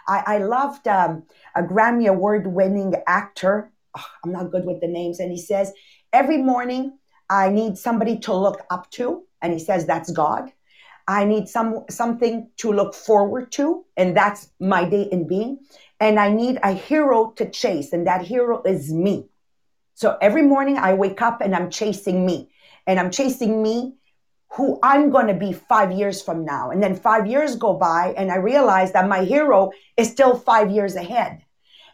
I, 0.07 0.23
I 0.27 0.39
loved 0.39 0.87
um, 0.89 1.25
a 1.55 1.63
Grammy 1.63 2.09
Award 2.09 2.47
winning 2.47 2.95
actor. 3.07 3.73
Ugh, 3.95 4.05
I'm 4.25 4.33
not 4.33 4.51
good 4.51 4.65
with 4.65 4.81
the 4.81 4.89
names, 4.89 5.21
and 5.21 5.31
he 5.31 5.39
says 5.39 5.73
every 6.13 6.39
morning 6.39 6.99
I 7.31 7.49
need 7.51 7.79
somebody 7.79 8.19
to 8.21 8.35
look 8.35 8.61
up 8.71 8.91
to, 8.93 9.25
and 9.41 9.53
he 9.53 9.59
says 9.59 9.87
that's 9.87 10.11
God. 10.11 10.53
I 11.07 11.25
need 11.25 11.49
some 11.49 11.85
something 11.91 12.51
to 12.59 12.73
look 12.73 12.95
forward 12.95 13.53
to, 13.53 13.85
and 13.97 14.17
that's 14.17 14.51
my 14.59 14.89
day 14.89 15.03
in 15.03 15.27
being. 15.27 15.61
And 16.01 16.19
I 16.19 16.31
need 16.33 16.59
a 16.63 16.73
hero 16.73 17.33
to 17.37 17.49
chase, 17.49 17.93
and 17.93 18.07
that 18.07 18.23
hero 18.23 18.63
is 18.63 18.93
me. 18.93 19.27
So 19.95 20.17
every 20.21 20.43
morning 20.43 20.77
I 20.77 20.95
wake 20.95 21.23
up 21.23 21.41
and 21.41 21.55
I'm 21.55 21.71
chasing 21.71 22.27
me, 22.27 22.51
and 22.87 22.99
I'm 22.99 23.11
chasing 23.11 23.63
me 23.63 23.95
who 24.55 24.79
I'm 24.83 25.11
going 25.11 25.27
to 25.27 25.35
be 25.35 25.53
five 25.53 25.91
years 25.91 26.23
from 26.23 26.45
now. 26.45 26.71
And 26.71 26.83
then 26.83 26.95
five 26.95 27.27
years 27.27 27.57
go 27.57 27.75
by, 27.75 28.15
and 28.17 28.31
I 28.31 28.37
realize 28.37 28.93
that 28.93 29.09
my 29.09 29.25
hero 29.25 29.73
is 29.97 30.11
still 30.11 30.37
five 30.37 30.71
years 30.71 30.95
ahead. 30.95 31.43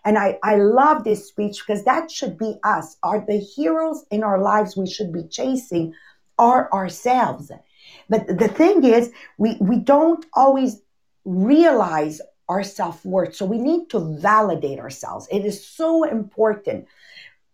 And 0.05 0.19
I, 0.19 0.39
I 0.43 0.57
love 0.57 1.05
this 1.05 1.29
speech 1.29 1.63
because 1.67 1.85
that 1.85 2.11
should 2.11 2.39
be 2.39 2.57
us. 2.65 2.97
Are 3.03 3.25
the 3.27 3.39
heroes 3.39 4.05
in 4.11 4.23
our 4.23 4.41
lives 4.41 4.77
we 4.77 4.87
should 4.87 5.13
be 5.13 5.25
chasing 5.29 5.95
are 6.39 6.71
ourselves. 6.73 7.51
But 8.09 8.27
the 8.27 8.49
thing 8.49 8.85
is, 8.85 9.11
we, 9.39 9.57
we 9.61 9.77
don't 9.77 10.25
always 10.35 10.83
realize 11.25 12.21
our 12.49 12.63
self 12.63 13.05
worth. 13.05 13.37
So 13.37 13.47
we 13.47 13.59
need 13.59 13.89
to 13.91 14.01
validate 14.19 14.81
ourselves. 14.81 15.29
It 15.31 15.45
is 15.45 15.65
so 15.65 16.05
important 16.05 16.87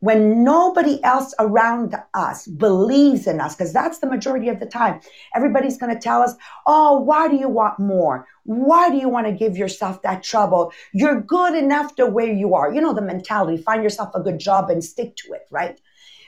when 0.01 0.45
nobody 0.45 1.03
else 1.03 1.35
around 1.39 1.97
us 2.15 2.47
believes 2.47 3.27
in 3.27 3.41
us, 3.41 3.55
because 3.55 3.73
that's 3.73 3.99
the 3.99 4.07
majority 4.07 4.49
of 4.49 4.61
the 4.61 4.67
time. 4.67 5.01
Everybody's 5.35 5.79
going 5.79 5.95
to 5.95 6.01
tell 6.01 6.23
us, 6.23 6.35
Oh, 6.67 7.01
why 7.01 7.29
do 7.29 7.37
you 7.37 7.49
want 7.49 7.79
more? 7.79 8.27
Why 8.45 8.91
do 8.91 8.97
you 8.97 9.09
want 9.09 9.27
to 9.27 9.33
give 9.33 9.57
yourself 9.57 10.03
that 10.03 10.23
trouble? 10.23 10.73
You're 10.93 11.21
good 11.21 11.55
enough 11.55 11.97
the 11.97 12.09
way 12.09 12.33
you 12.33 12.55
are. 12.55 12.73
You 12.73 12.81
know, 12.81 12.93
the 12.93 13.03
mentality 13.03 13.63
find 13.63 13.83
yourself 13.83 14.11
a 14.15 14.21
good 14.21 14.39
job 14.39 14.71
and 14.71 14.85
stick 14.85 15.17
to 15.17 15.33
it, 15.33 15.47
right? 15.51 15.81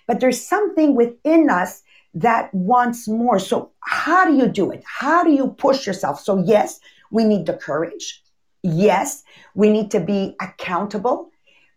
But 0.07 0.21
there's 0.21 0.45
something 0.45 0.95
within 0.95 1.51
us 1.51 1.83
that 2.15 2.53
wants 2.55 3.07
more. 3.07 3.39
So, 3.39 3.73
how 3.81 4.25
do 4.25 4.35
you 4.35 4.49
do 4.49 4.71
it? 4.71 4.83
How 4.85 5.23
do 5.23 5.31
you 5.31 5.49
push 5.49 5.87
yourself? 5.87 6.21
So, 6.21 6.43
yes, 6.45 6.81
we 7.11 7.25
need 7.25 7.47
the 7.47 7.55
courage. 7.55 8.23
Yes, 8.63 9.23
we 9.55 9.71
need 9.71 9.91
to 9.93 10.01
be 10.01 10.35
accountable. 10.41 11.31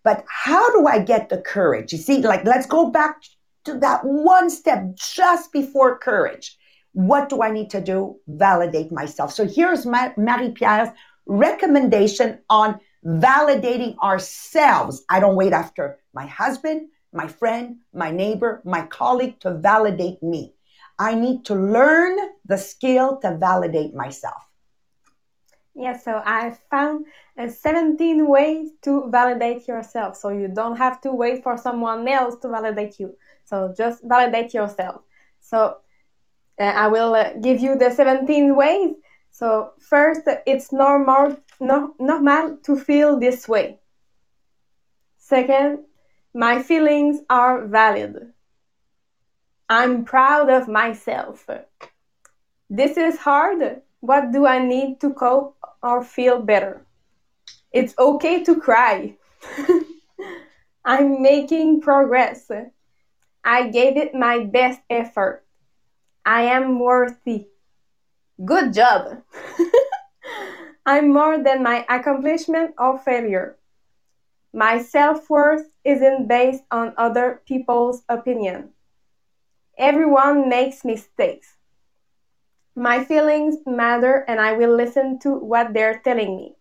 But 0.04 0.26
how 0.28 0.72
do 0.72 0.88
I 0.88 1.00
get 1.00 1.30
the 1.30 1.38
courage? 1.38 1.92
You 1.92 2.00
see, 2.00 2.22
like, 2.22 2.46
let's 2.46 2.66
go 2.66 2.90
back 2.90 3.22
to 3.66 3.78
that 3.80 4.02
one 4.04 4.50
step 4.50 4.96
just 4.96 5.52
before 5.52 5.98
courage. 6.00 6.58
What 6.94 7.30
do 7.30 7.42
I 7.42 7.52
need 7.52 7.70
to 7.72 7.82
do? 7.82 8.18
Validate 8.28 8.92
myself. 8.92 9.32
So 9.34 9.48
here's 9.48 9.86
my, 9.86 10.14
Marie 10.18 10.52
Pier's 10.52 10.90
recommendation 11.26 12.40
on 12.50 12.80
validating 13.06 13.98
ourselves. 14.00 15.04
I 15.10 15.20
don't 15.20 15.36
wait 15.36 15.54
after 15.54 16.00
my 16.14 16.26
husband, 16.26 16.90
my 17.14 17.28
friend, 17.28 17.78
my 17.94 18.12
neighbor, 18.12 18.62
my 18.66 18.86
colleague 18.88 19.40
to 19.42 19.58
validate 19.58 20.22
me. 20.24 20.54
I 21.00 21.16
need 21.16 21.46
to 21.46 21.56
learn 21.56 22.18
the 22.46 22.58
skill 22.58 23.18
to 23.22 23.38
validate 23.38 23.94
myself. 23.94 24.51
Yeah, 25.74 25.98
so 25.98 26.22
I 26.26 26.58
found 26.70 27.06
uh, 27.38 27.48
17 27.48 28.28
ways 28.28 28.72
to 28.82 29.10
validate 29.10 29.68
yourself. 29.68 30.18
So 30.18 30.30
you 30.30 30.50
don't 30.50 30.76
have 30.78 31.00
to 31.02 31.14
wait 31.14 31.44
for 31.44 31.58
someone 31.58 32.08
else 32.08 32.36
to 32.42 32.50
validate 32.50 33.00
you. 33.00 33.16
So 33.46 33.74
just 33.76 34.04
validate 34.04 34.54
yourself. 34.54 35.02
So 35.40 35.78
uh, 36.60 36.64
I 36.64 36.88
will 36.88 37.16
uh, 37.16 37.34
give 37.42 37.62
you 37.62 37.78
the 37.78 37.90
17 37.90 38.56
ways. 38.56 38.96
So 39.32 39.72
first, 39.80 40.22
it's 40.46 40.74
normal, 40.74 41.38
no, 41.60 41.96
normal 42.00 42.58
to 42.64 42.76
feel 42.76 43.18
this 43.18 43.48
way. 43.48 43.80
Second, 45.18 45.86
my 46.34 46.62
feelings 46.62 47.22
are 47.30 47.66
valid. 47.66 48.34
I'm 49.70 50.04
proud 50.04 50.50
of 50.50 50.68
myself. 50.68 51.50
This 52.70 52.98
is 52.98 53.18
hard. 53.18 53.82
What 54.02 54.32
do 54.34 54.46
I 54.46 54.60
need 54.60 55.00
to 55.02 55.14
cope 55.14 55.58
or 55.82 56.04
feel 56.04 56.42
better? 56.42 56.86
It's 57.72 57.98
okay 57.98 58.44
to 58.44 58.60
cry. 58.60 59.18
I'm 60.86 61.22
making 61.22 61.82
progress. 61.82 62.52
I 63.44 63.70
gave 63.70 63.98
it 63.98 64.14
my 64.14 64.44
best 64.46 64.82
effort. 64.90 65.46
I 66.26 66.44
am 66.44 66.80
worthy. 66.80 67.48
Good 68.44 68.74
job. 68.74 69.24
I'm 70.86 71.14
more 71.14 71.38
than 71.42 71.64
my 71.64 71.86
accomplishment 71.90 72.76
or 72.78 72.98
failure. 72.98 73.58
My 74.54 74.82
self 74.82 75.30
worth 75.30 75.72
isn't 75.84 76.28
based 76.28 76.64
on 76.72 76.94
other 76.98 77.42
people's 77.46 78.04
opinion. 78.10 78.74
Everyone 79.78 80.50
makes 80.50 80.86
mistakes. 80.86 81.58
My 82.76 83.04
feelings 83.04 83.58
matter 83.66 84.24
and 84.28 84.40
I 84.40 84.54
will 84.54 84.76
listen 84.76 85.20
to 85.20 85.36
what 85.36 85.74
they're 85.74 86.00
telling 86.00 86.38
me. 86.38 86.56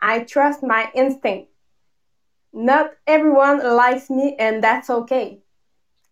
I 0.00 0.20
trust 0.24 0.62
my 0.62 0.90
instinct. 0.94 1.50
Not 2.52 2.92
everyone 3.06 3.58
likes 3.58 4.10
me 4.10 4.36
and 4.38 4.62
that's 4.62 4.90
okay. 4.90 5.40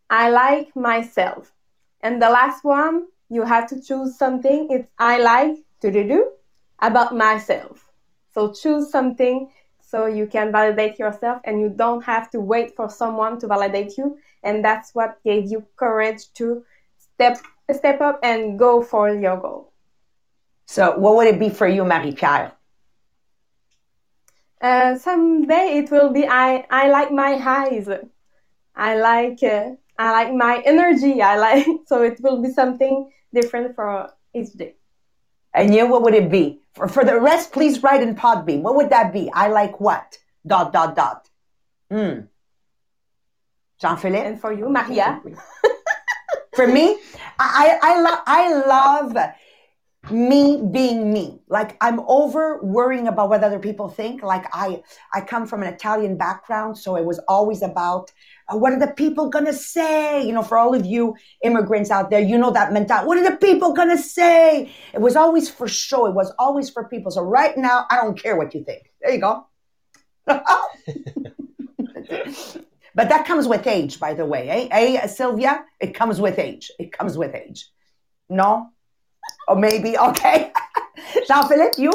I 0.08 0.30
like 0.30 0.74
myself. 0.74 1.52
And 2.00 2.20
the 2.20 2.30
last 2.30 2.64
one, 2.64 3.08
you 3.28 3.42
have 3.44 3.68
to 3.68 3.80
choose 3.80 4.16
something 4.16 4.68
it's 4.70 4.88
I 4.98 5.18
like 5.20 5.56
to 5.82 5.90
do 5.90 6.32
about 6.80 7.14
myself. 7.14 7.90
So 8.32 8.52
choose 8.52 8.90
something 8.90 9.50
so 9.80 10.06
you 10.06 10.26
can 10.26 10.52
validate 10.52 10.98
yourself 10.98 11.40
and 11.44 11.60
you 11.60 11.68
don't 11.68 12.02
have 12.04 12.30
to 12.30 12.40
wait 12.40 12.74
for 12.74 12.88
someone 12.88 13.38
to 13.40 13.46
validate 13.46 13.98
you 13.98 14.18
and 14.42 14.64
that's 14.64 14.94
what 14.94 15.22
gave 15.24 15.50
you 15.50 15.66
courage 15.76 16.32
to 16.34 16.64
step 16.96 17.38
step 17.74 18.00
up 18.00 18.18
and 18.22 18.58
go 18.58 18.82
for 18.82 19.08
your 19.14 19.36
goal 19.38 19.72
So, 20.66 20.96
what 20.98 21.16
would 21.16 21.26
it 21.28 21.38
be 21.38 21.50
for 21.50 21.66
you, 21.66 21.84
Marie 21.84 22.12
Pier? 22.14 22.52
uh, 24.60 24.96
someday 24.96 25.78
it 25.78 25.90
will 25.90 26.10
be 26.12 26.26
i 26.26 26.64
i 26.70 26.88
like 26.90 27.10
my 27.10 27.36
highs 27.36 27.88
i 28.76 28.94
like 28.96 29.42
uh, 29.42 29.70
i 29.98 30.10
like 30.12 30.32
my 30.34 30.62
energy 30.64 31.22
i 31.22 31.36
like 31.36 31.66
so 31.86 32.02
it 32.02 32.20
will 32.20 32.42
be 32.42 32.50
something 32.50 33.10
different 33.32 33.74
for 33.74 34.10
each 34.34 34.52
day 34.54 34.74
And 35.54 35.74
you, 35.74 35.86
what 35.90 36.02
would 36.04 36.14
it 36.14 36.30
be? 36.30 36.60
For, 36.76 36.86
for 36.88 37.02
the 37.04 37.18
rest, 37.18 37.50
please 37.56 37.82
write 37.82 38.02
in 38.06 38.14
Podbean. 38.14 38.62
What 38.62 38.76
would 38.76 38.90
that 38.90 39.08
be? 39.12 39.22
I 39.34 39.48
like 39.48 39.80
what? 39.80 40.06
Dot, 40.46 40.70
dot, 40.72 40.94
dot. 40.94 41.26
Hmm. 41.90 42.30
Jean-Philippe? 43.80 44.26
and 44.26 44.40
for 44.40 44.52
you 44.52 44.68
maria 44.68 45.20
For 46.54 46.66
me, 46.66 46.98
I, 47.38 47.78
I, 47.82 47.82
I, 47.82 48.02
lo- 48.02 48.22
I 48.26 48.66
love 48.66 49.16
me 50.10 50.62
being 50.72 51.12
me. 51.12 51.40
Like 51.48 51.76
I'm 51.80 52.00
over 52.00 52.60
worrying 52.62 53.06
about 53.06 53.28
what 53.28 53.44
other 53.44 53.58
people 53.58 53.88
think. 53.88 54.22
Like 54.22 54.46
I, 54.52 54.82
I 55.14 55.20
come 55.20 55.46
from 55.46 55.62
an 55.62 55.72
Italian 55.72 56.16
background, 56.16 56.78
so 56.78 56.96
it 56.96 57.04
was 57.04 57.18
always 57.28 57.62
about 57.62 58.10
uh, 58.48 58.56
what 58.56 58.72
are 58.72 58.78
the 58.78 58.92
people 58.92 59.28
gonna 59.28 59.52
say? 59.52 60.24
You 60.26 60.32
know, 60.32 60.42
for 60.42 60.58
all 60.58 60.74
of 60.74 60.86
you 60.86 61.14
immigrants 61.44 61.90
out 61.90 62.10
there, 62.10 62.20
you 62.20 62.38
know 62.38 62.50
that 62.50 62.72
mentality. 62.72 63.06
What 63.06 63.18
are 63.18 63.30
the 63.30 63.36
people 63.36 63.72
gonna 63.72 63.98
say? 63.98 64.72
It 64.94 65.00
was 65.00 65.16
always 65.16 65.50
for 65.50 65.68
show. 65.68 66.06
It 66.06 66.14
was 66.14 66.32
always 66.38 66.70
for 66.70 66.88
people. 66.88 67.10
So 67.12 67.22
right 67.22 67.56
now, 67.56 67.86
I 67.90 67.96
don't 67.96 68.20
care 68.20 68.36
what 68.36 68.54
you 68.54 68.64
think. 68.64 68.90
There 69.02 69.12
you 69.12 69.20
go. 69.20 69.46
but 72.94 73.08
that 73.08 73.26
comes 73.26 73.46
with 73.46 73.66
age, 73.66 74.00
by 74.00 74.14
the 74.14 74.26
way. 74.26 74.48
Eh, 74.48 74.68
eh 74.70 75.06
Sylvia? 75.06 75.64
It 75.80 75.94
comes 75.94 76.20
with 76.20 76.38
age. 76.38 76.70
It 76.78 76.92
comes 76.92 77.16
with 77.16 77.34
age. 77.34 77.68
No? 78.28 78.70
Or 79.48 79.56
maybe, 79.56 79.98
okay. 80.08 80.52
Jean 81.26 81.46
Philippe, 81.48 81.80
you? 81.80 81.92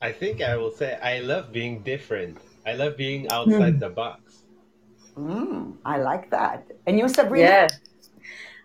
I 0.00 0.12
think 0.12 0.42
I 0.42 0.56
will 0.56 0.70
say 0.70 0.98
I 1.02 1.20
love 1.20 1.52
being 1.52 1.80
different. 1.80 2.38
I 2.66 2.74
love 2.74 2.96
being 2.96 3.30
outside 3.30 3.80
the 3.80 3.88
box. 3.88 4.42
Mm, 5.16 5.76
I 5.84 5.98
like 5.98 6.30
that. 6.30 6.66
And 6.86 6.98
you, 6.98 7.08
Sabrina? 7.08 7.46
Yeah. 7.48 7.68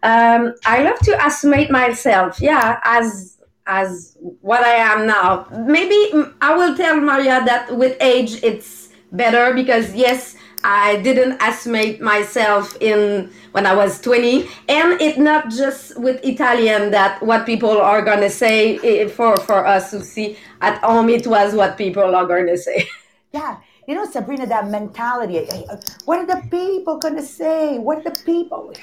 Um, 0.03 0.55
I 0.65 0.83
love 0.83 0.99
to 0.99 1.23
estimate 1.23 1.69
myself, 1.69 2.41
yeah, 2.41 2.79
as 2.83 3.37
as 3.67 4.17
what 4.19 4.63
I 4.63 4.73
am 4.73 5.05
now. 5.05 5.47
Maybe 5.65 5.95
mm, 6.11 6.33
I 6.41 6.55
will 6.55 6.75
tell 6.75 6.99
Maria 6.99 7.43
that 7.45 7.77
with 7.77 7.95
age 8.01 8.43
it's 8.43 8.89
better 9.11 9.53
because 9.53 9.93
yes, 9.93 10.35
I 10.63 10.97
didn't 10.97 11.41
estimate 11.41 12.01
myself 12.01 12.77
in 12.79 13.31
when 13.51 13.65
I 13.65 13.73
was 13.73 13.99
20, 14.01 14.47
and 14.69 15.01
it's 15.01 15.17
not 15.17 15.49
just 15.49 15.99
with 15.99 16.23
Italian 16.23 16.91
that 16.91 17.21
what 17.23 17.45
people 17.45 17.81
are 17.81 18.01
gonna 18.01 18.29
say 18.29 18.77
eh, 18.79 19.07
for 19.07 19.37
for 19.37 19.65
us 19.65 19.91
to 19.91 20.03
see 20.03 20.37
at 20.61 20.77
home. 20.83 21.09
It 21.09 21.25
was 21.25 21.53
what 21.55 21.77
people 21.77 22.15
are 22.15 22.25
gonna 22.25 22.57
say. 22.57 22.87
Yeah. 23.33 23.57
You 23.87 23.95
know, 23.95 24.05
Sabrina, 24.05 24.45
that 24.47 24.69
mentality. 24.69 25.37
eh, 25.37 25.45
eh, 25.49 25.75
What 26.05 26.19
are 26.19 26.25
the 26.27 26.47
people 26.49 26.99
to 26.99 27.21
say? 27.21 27.77
What 27.79 27.99
are 27.99 28.03
the 28.11 28.19
people? 28.25 28.73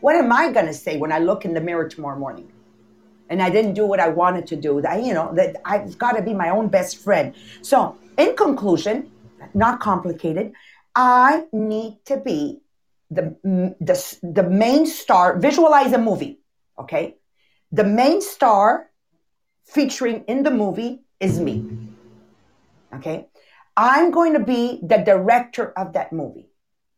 What 0.00 0.14
am 0.16 0.30
I 0.30 0.52
to 0.52 0.74
say 0.74 0.98
when 0.98 1.10
I 1.10 1.18
look 1.18 1.44
in 1.46 1.54
the 1.54 1.60
mirror 1.60 1.88
tomorrow 1.88 2.18
morning? 2.18 2.52
And 3.30 3.42
I 3.42 3.48
didn't 3.48 3.72
do 3.72 3.86
what 3.86 3.98
I 3.98 4.08
wanted 4.08 4.46
to 4.48 4.56
do. 4.56 4.82
That, 4.82 5.02
you 5.02 5.14
know, 5.14 5.32
that 5.34 5.56
I've 5.64 5.96
got 5.98 6.12
to 6.12 6.22
be 6.22 6.34
my 6.34 6.50
own 6.50 6.68
best 6.68 6.98
friend. 6.98 7.34
So, 7.62 7.96
in 8.18 8.36
conclusion, 8.36 9.10
not 9.54 9.80
complicated, 9.80 10.52
I 10.94 11.44
need 11.52 11.98
to 12.06 12.16
be 12.18 12.60
the, 13.10 13.36
the, 13.42 14.18
the 14.22 14.42
main 14.42 14.86
star. 14.86 15.38
Visualize 15.38 15.92
a 15.92 15.98
movie, 15.98 16.40
okay? 16.78 17.16
The 17.72 17.84
main 17.84 18.20
star 18.20 18.90
featuring 19.64 20.24
in 20.28 20.42
the 20.42 20.50
movie 20.50 21.00
is 21.20 21.40
me. 21.40 21.66
Okay. 22.94 23.26
I'm 23.76 24.10
going 24.12 24.34
to 24.34 24.40
be 24.40 24.78
the 24.82 24.98
director 24.98 25.72
of 25.76 25.94
that 25.94 26.12
movie. 26.12 26.48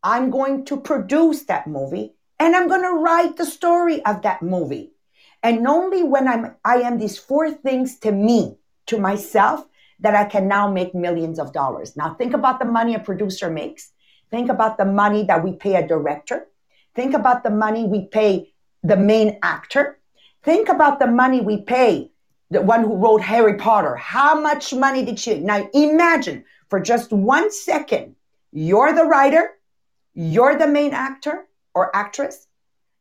I'm 0.03 0.31
going 0.31 0.67
to 0.67 0.77
produce 0.77 1.45
that 1.45 1.67
movie 1.67 2.15
and 2.39 2.55
I'm 2.55 2.69
going 2.69 2.83
to 2.83 3.01
write 3.03 3.37
the 3.37 3.47
story 3.47 4.05
of 4.05 4.23
that 4.23 4.43
movie. 4.43 4.93
And 5.43 5.67
only 5.67 6.03
when 6.03 6.29
I'm, 6.29 6.57
I 6.65 6.77
am 6.83 6.99
these 6.99 7.19
four 7.19 7.51
things 7.51 7.99
to 8.01 8.13
me, 8.13 8.59
to 8.87 8.99
myself, 8.99 9.67
that 10.01 10.15
I 10.15 10.25
can 10.25 10.49
now 10.49 10.71
make 10.71 10.95
millions 10.95 11.39
of 11.39 11.53
dollars. 11.53 11.97
Now 11.97 12.15
think 12.15 12.35
about 12.35 12.59
the 12.59 12.65
money 12.67 12.95
a 12.95 12.99
producer 12.99 13.51
makes. 13.51 13.93
Think 14.31 14.51
about 14.51 14.77
the 14.77 14.85
money 14.85 15.25
that 15.25 15.43
we 15.43 15.53
pay 15.53 15.77
a 15.77 15.87
director. 15.87 16.47
Think 16.95 17.15
about 17.15 17.43
the 17.43 17.51
money 17.51 17.85
we 17.85 18.07
pay 18.07 18.53
the 18.83 18.97
main 18.97 19.39
actor. 19.43 19.99
Think 20.43 20.69
about 20.69 20.99
the 20.99 21.07
money 21.07 21.41
we 21.41 21.63
pay 21.63 22.11
the 22.51 22.63
one 22.63 22.83
who 22.83 22.95
wrote 22.95 23.23
Harry 23.23 23.55
Potter. 23.55 23.97
How 23.97 24.41
much 24.41 24.73
money 24.73 25.05
did 25.05 25.19
she? 25.19 25.39
Now 25.41 25.69
imagine 25.75 26.45
for 26.69 26.81
just 26.81 27.13
one 27.13 27.51
second, 27.51 28.15
you're 28.53 28.93
the 28.93 29.05
writer, 29.05 29.59
you're 30.15 30.57
the 30.57 30.67
main 30.67 30.93
actor 30.93 31.47
or 31.75 31.95
actress, 31.95 32.47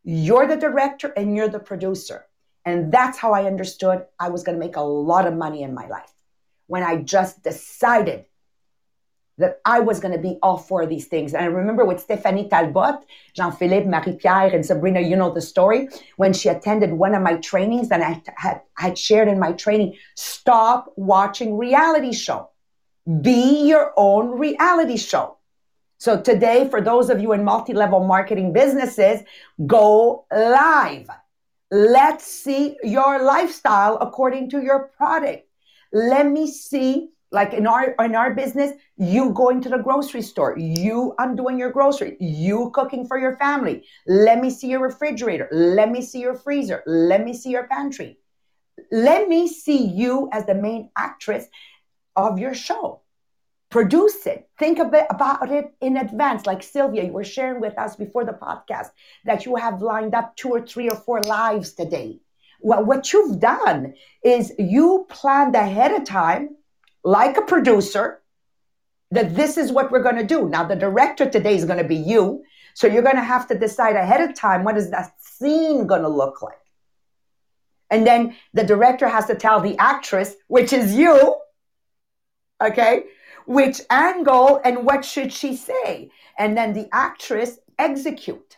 you're 0.03 0.47
the 0.47 0.57
director, 0.57 1.09
and 1.15 1.35
you're 1.35 1.47
the 1.47 1.59
producer. 1.59 2.25
And 2.65 2.91
that's 2.91 3.17
how 3.17 3.33
I 3.33 3.45
understood 3.45 4.05
I 4.19 4.29
was 4.29 4.43
going 4.43 4.57
to 4.59 4.65
make 4.65 4.75
a 4.75 4.81
lot 4.81 5.27
of 5.27 5.35
money 5.35 5.61
in 5.61 5.73
my 5.73 5.87
life 5.87 6.14
when 6.67 6.83
I 6.83 6.97
just 6.97 7.43
decided 7.43 8.25
that 9.37 9.59
I 9.65 9.81
was 9.81 9.99
going 9.99 10.13
to 10.13 10.19
be 10.19 10.39
all 10.41 10.57
four 10.57 10.83
of 10.83 10.89
these 10.89 11.07
things. 11.07 11.33
And 11.33 11.43
I 11.43 11.47
remember 11.47 11.83
with 11.83 11.99
Stephanie 11.99 12.47
Talbot, 12.47 13.05
Jean-Philippe, 13.33 13.85
Marie-Pier, 13.85 14.55
and 14.55 14.65
Sabrina, 14.65 15.01
you 15.01 15.17
know 15.17 15.33
the 15.33 15.41
story, 15.41 15.89
when 16.15 16.31
she 16.31 16.47
attended 16.47 16.93
one 16.93 17.13
of 17.13 17.21
my 17.21 17.35
trainings 17.35 17.91
and 17.91 18.01
I 18.01 18.21
had, 18.37 18.61
had 18.75 18.97
shared 18.97 19.27
in 19.27 19.37
my 19.37 19.51
training, 19.51 19.95
stop 20.15 20.93
watching 20.95 21.57
reality 21.57 22.13
show. 22.13 22.49
Be 23.21 23.67
your 23.67 23.91
own 23.97 24.39
reality 24.39 24.95
show. 24.95 25.37
So 25.97 26.21
today, 26.21 26.69
for 26.69 26.79
those 26.79 27.09
of 27.09 27.21
you 27.21 27.33
in 27.33 27.43
multi-level 27.43 28.05
marketing 28.05 28.53
businesses, 28.53 29.21
go 29.65 30.25
live. 30.31 31.09
Let's 31.71 32.25
see 32.25 32.77
your 32.83 33.21
lifestyle 33.21 33.97
according 33.97 34.49
to 34.51 34.61
your 34.61 34.91
product. 34.97 35.44
Let 35.95 36.29
me 36.29 36.51
see 36.51 37.11
like 37.31 37.53
in 37.53 37.65
our 37.65 37.95
in 37.99 38.15
our 38.15 38.33
business 38.33 38.73
you 38.97 39.29
going 39.29 39.61
to 39.61 39.69
the 39.69 39.77
grocery 39.77 40.21
store 40.21 40.57
you 40.57 41.15
undoing 41.19 41.57
your 41.57 41.71
grocery 41.71 42.17
you 42.19 42.69
cooking 42.73 43.07
for 43.07 43.17
your 43.17 43.37
family. 43.37 43.85
Let 44.05 44.41
me 44.41 44.49
see 44.49 44.67
your 44.67 44.81
refrigerator. 44.81 45.47
Let 45.53 45.89
me 45.89 46.01
see 46.01 46.19
your 46.19 46.35
freezer. 46.35 46.83
Let 46.85 47.23
me 47.23 47.33
see 47.33 47.51
your 47.51 47.67
pantry. 47.67 48.17
Let 48.91 49.29
me 49.29 49.47
see 49.47 49.85
you 49.85 50.27
as 50.33 50.45
the 50.45 50.53
main 50.55 50.89
actress 50.97 51.47
of 52.17 52.39
your 52.39 52.53
show. 52.53 52.99
Produce 53.69 54.27
it. 54.27 54.49
Think 54.59 54.79
about 54.79 55.49
it 55.49 55.73
in 55.79 55.95
advance. 55.95 56.45
Like 56.45 56.61
sylvia 56.61 57.05
you 57.05 57.13
were 57.13 57.23
sharing 57.23 57.61
with 57.61 57.77
us 57.77 57.95
before 57.95 58.25
the 58.25 58.33
podcast 58.33 58.89
that 59.23 59.45
you 59.45 59.55
have 59.55 59.81
lined 59.81 60.13
up 60.13 60.35
two 60.35 60.49
or 60.49 60.67
three 60.67 60.89
or 60.89 60.97
four 60.97 61.21
lives 61.21 61.71
today 61.71 62.19
well 62.61 62.83
what 62.83 63.11
you've 63.11 63.39
done 63.39 63.93
is 64.23 64.53
you 64.57 65.05
planned 65.09 65.55
ahead 65.55 65.91
of 65.91 66.05
time 66.05 66.49
like 67.03 67.37
a 67.37 67.41
producer 67.41 68.21
that 69.11 69.35
this 69.35 69.57
is 69.57 69.71
what 69.71 69.91
we're 69.91 70.03
going 70.03 70.15
to 70.15 70.25
do. 70.25 70.49
Now, 70.49 70.63
the 70.63 70.75
director 70.75 71.29
today 71.29 71.55
is 71.55 71.65
going 71.65 71.77
to 71.77 71.87
be 71.87 71.95
you. 71.95 72.43
So 72.73 72.87
you're 72.87 73.03
going 73.03 73.15
to 73.15 73.23
have 73.23 73.47
to 73.47 73.57
decide 73.57 73.95
ahead 73.95 74.21
of 74.21 74.35
time 74.35 74.63
what 74.63 74.77
is 74.77 74.91
that 74.91 75.13
scene 75.19 75.87
going 75.87 76.01
to 76.01 76.09
look 76.09 76.41
like. 76.41 76.57
And 77.89 78.05
then 78.05 78.35
the 78.53 78.63
director 78.63 79.07
has 79.07 79.27
to 79.27 79.35
tell 79.35 79.61
the 79.61 79.77
actress, 79.77 80.35
which 80.47 80.73
is 80.73 80.95
you, 80.95 81.35
okay, 82.61 83.03
which 83.45 83.79
angle 83.89 84.59
and 84.65 84.85
what 84.85 85.05
should 85.05 85.31
she 85.31 85.55
say. 85.55 86.11
And 86.37 86.57
then 86.57 86.73
the 86.73 86.89
actress 86.91 87.59
execute 87.77 88.57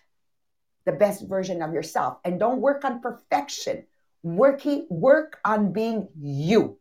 the 0.88 0.94
best 0.94 1.28
version 1.28 1.62
of 1.62 1.72
yourself. 1.72 2.18
And 2.26 2.40
don't 2.40 2.62
work 2.62 2.84
on 2.84 3.02
perfection. 3.02 3.86
Working, 4.24 4.88
work 4.90 5.40
on 5.46 5.72
being 5.72 6.08
you 6.20 6.80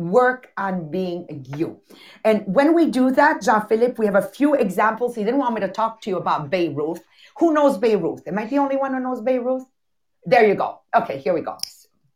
work 0.00 0.50
on 0.56 0.90
being 0.90 1.44
you. 1.56 1.80
And 2.24 2.44
when 2.46 2.74
we 2.74 2.86
do 2.86 3.10
that, 3.12 3.42
Jean 3.42 3.66
Philippe, 3.66 3.96
we 3.98 4.06
have 4.06 4.14
a 4.14 4.22
few 4.22 4.54
examples. 4.54 5.14
He 5.14 5.24
didn't 5.24 5.38
want 5.38 5.54
me 5.54 5.60
to 5.60 5.68
talk 5.68 6.00
to 6.02 6.10
you 6.10 6.16
about 6.16 6.50
Beirut. 6.50 7.00
Who 7.38 7.52
knows 7.52 7.78
Beirut? 7.78 8.22
Am 8.26 8.38
I 8.38 8.46
the 8.46 8.58
only 8.58 8.76
one 8.76 8.94
who 8.94 9.00
knows 9.00 9.20
Beirut? 9.20 9.62
There 10.24 10.46
you 10.46 10.54
go. 10.54 10.80
Okay, 10.94 11.18
here 11.18 11.34
we 11.34 11.42
go. 11.42 11.58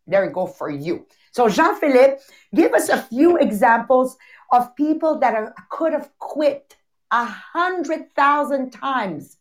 There 0.06 0.26
we 0.26 0.32
go 0.32 0.46
for 0.46 0.70
you. 0.70 1.06
So, 1.32 1.48
Jean 1.48 1.78
Philippe, 1.78 2.20
give 2.54 2.72
us 2.72 2.88
a 2.88 3.02
few 3.02 3.36
examples 3.36 4.16
of 4.52 4.74
people 4.76 5.18
that 5.20 5.34
are, 5.34 5.54
could 5.70 5.92
have 5.92 6.10
quit 6.18 6.76
a 7.10 7.24
hundred 7.24 8.14
thousand 8.14 8.70
times 8.70 9.36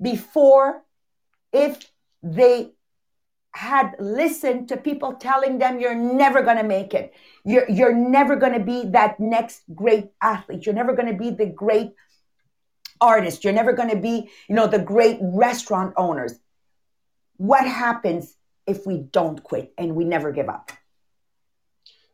before 0.00 0.83
if 1.54 1.90
they 2.22 2.72
had 3.54 3.94
listened 4.00 4.68
to 4.68 4.76
people 4.76 5.14
telling 5.14 5.58
them 5.58 5.78
you're 5.78 5.94
never 5.94 6.42
going 6.42 6.56
to 6.56 6.64
make 6.64 6.92
it. 6.92 7.14
You're, 7.44 7.70
you're 7.70 7.94
never 7.94 8.34
going 8.34 8.54
to 8.54 8.64
be 8.64 8.86
that 8.90 9.20
next 9.20 9.62
great 9.72 10.10
athlete. 10.20 10.66
You're 10.66 10.74
never 10.74 10.92
going 10.92 11.10
to 11.10 11.16
be 11.16 11.30
the 11.30 11.46
great 11.46 11.92
artist. 13.00 13.44
You're 13.44 13.52
never 13.52 13.72
going 13.72 13.90
to 13.90 13.96
be, 13.96 14.28
you 14.48 14.56
know, 14.56 14.66
the 14.66 14.80
great 14.80 15.18
restaurant 15.20 15.94
owners. 15.96 16.34
What 17.36 17.64
happens 17.66 18.36
if 18.66 18.86
we 18.86 18.98
don't 18.98 19.40
quit 19.42 19.72
and 19.78 19.94
we 19.94 20.04
never 20.04 20.32
give 20.32 20.48
up? 20.48 20.72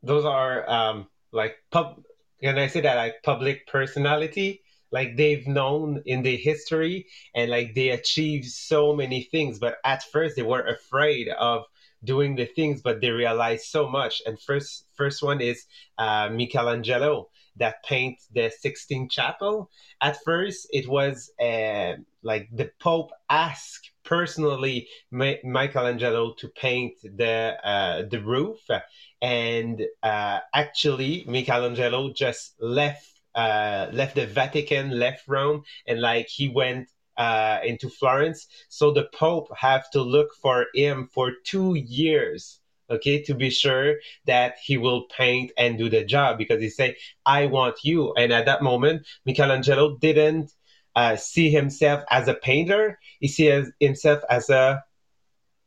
Those 0.02 0.26
are 0.26 0.68
um, 0.68 1.06
like 1.32 1.56
pub. 1.70 2.02
Can 2.42 2.58
I 2.58 2.66
say 2.66 2.82
that 2.82 2.96
like 2.96 3.22
public 3.22 3.66
personality? 3.66 4.62
Like 4.92 5.16
they've 5.16 5.46
known 5.46 6.02
in 6.06 6.22
the 6.22 6.36
history 6.36 7.06
and 7.34 7.50
like 7.50 7.74
they 7.74 7.90
achieved 7.90 8.46
so 8.46 8.94
many 8.94 9.22
things 9.30 9.58
but 9.58 9.76
at 9.84 10.02
first 10.04 10.36
they 10.36 10.42
were 10.42 10.66
afraid 10.66 11.28
of 11.28 11.64
doing 12.02 12.34
the 12.36 12.46
things 12.46 12.80
but 12.82 13.00
they 13.00 13.10
realized 13.10 13.64
so 13.64 13.88
much 13.88 14.22
and 14.26 14.40
first 14.40 14.86
first 14.94 15.22
one 15.22 15.40
is 15.40 15.64
uh, 15.98 16.28
michelangelo 16.32 17.28
that 17.56 17.82
paint 17.84 18.18
the 18.32 18.50
Sistine 18.50 19.08
Chapel. 19.08 19.70
At 20.00 20.16
first, 20.24 20.66
it 20.70 20.88
was 20.88 21.30
uh, 21.40 21.94
like 22.22 22.48
the 22.52 22.70
Pope 22.80 23.10
asked 23.28 23.90
personally 24.04 24.88
Ma- 25.10 25.42
Michelangelo 25.44 26.32
to 26.38 26.48
paint 26.48 26.94
the 27.02 27.56
uh, 27.62 28.02
the 28.10 28.20
roof, 28.22 28.58
and 29.20 29.82
uh, 30.02 30.40
actually 30.54 31.24
Michelangelo 31.26 32.12
just 32.12 32.54
left 32.60 33.09
uh, 33.34 33.88
left 33.92 34.16
the 34.16 34.26
Vatican, 34.26 34.98
left 34.98 35.28
Rome, 35.28 35.62
and 35.86 36.00
like 36.00 36.28
he 36.28 36.48
went 36.48 36.88
uh, 37.16 37.58
into 37.64 37.88
Florence. 37.88 38.46
So 38.68 38.92
the 38.92 39.08
Pope 39.12 39.48
have 39.56 39.90
to 39.90 40.02
look 40.02 40.34
for 40.40 40.66
him 40.74 41.08
for 41.12 41.32
two 41.44 41.74
years, 41.74 42.60
okay, 42.88 43.22
to 43.24 43.34
be 43.34 43.50
sure 43.50 43.96
that 44.26 44.56
he 44.64 44.78
will 44.78 45.04
paint 45.16 45.52
and 45.56 45.78
do 45.78 45.88
the 45.88 46.04
job 46.04 46.38
because 46.38 46.60
he 46.60 46.70
say, 46.70 46.96
"I 47.26 47.46
want 47.46 47.76
you." 47.84 48.14
And 48.14 48.32
at 48.32 48.46
that 48.46 48.62
moment, 48.62 49.06
Michelangelo 49.26 49.96
didn't 49.98 50.52
uh, 50.96 51.16
see 51.16 51.50
himself 51.50 52.04
as 52.10 52.28
a 52.28 52.34
painter; 52.34 52.98
he 53.20 53.28
sees 53.28 53.70
himself 53.80 54.22
as 54.28 54.50
a 54.50 54.82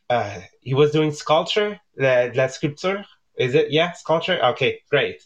uh, 0.09 0.41
he 0.61 0.73
was 0.73 0.91
doing 0.91 1.11
sculpture, 1.11 1.79
la, 1.97 2.27
la 2.35 2.47
sculpture, 2.47 3.05
is 3.37 3.55
it? 3.55 3.71
Yeah, 3.71 3.93
sculpture. 3.93 4.43
Okay, 4.43 4.81
great. 4.89 5.21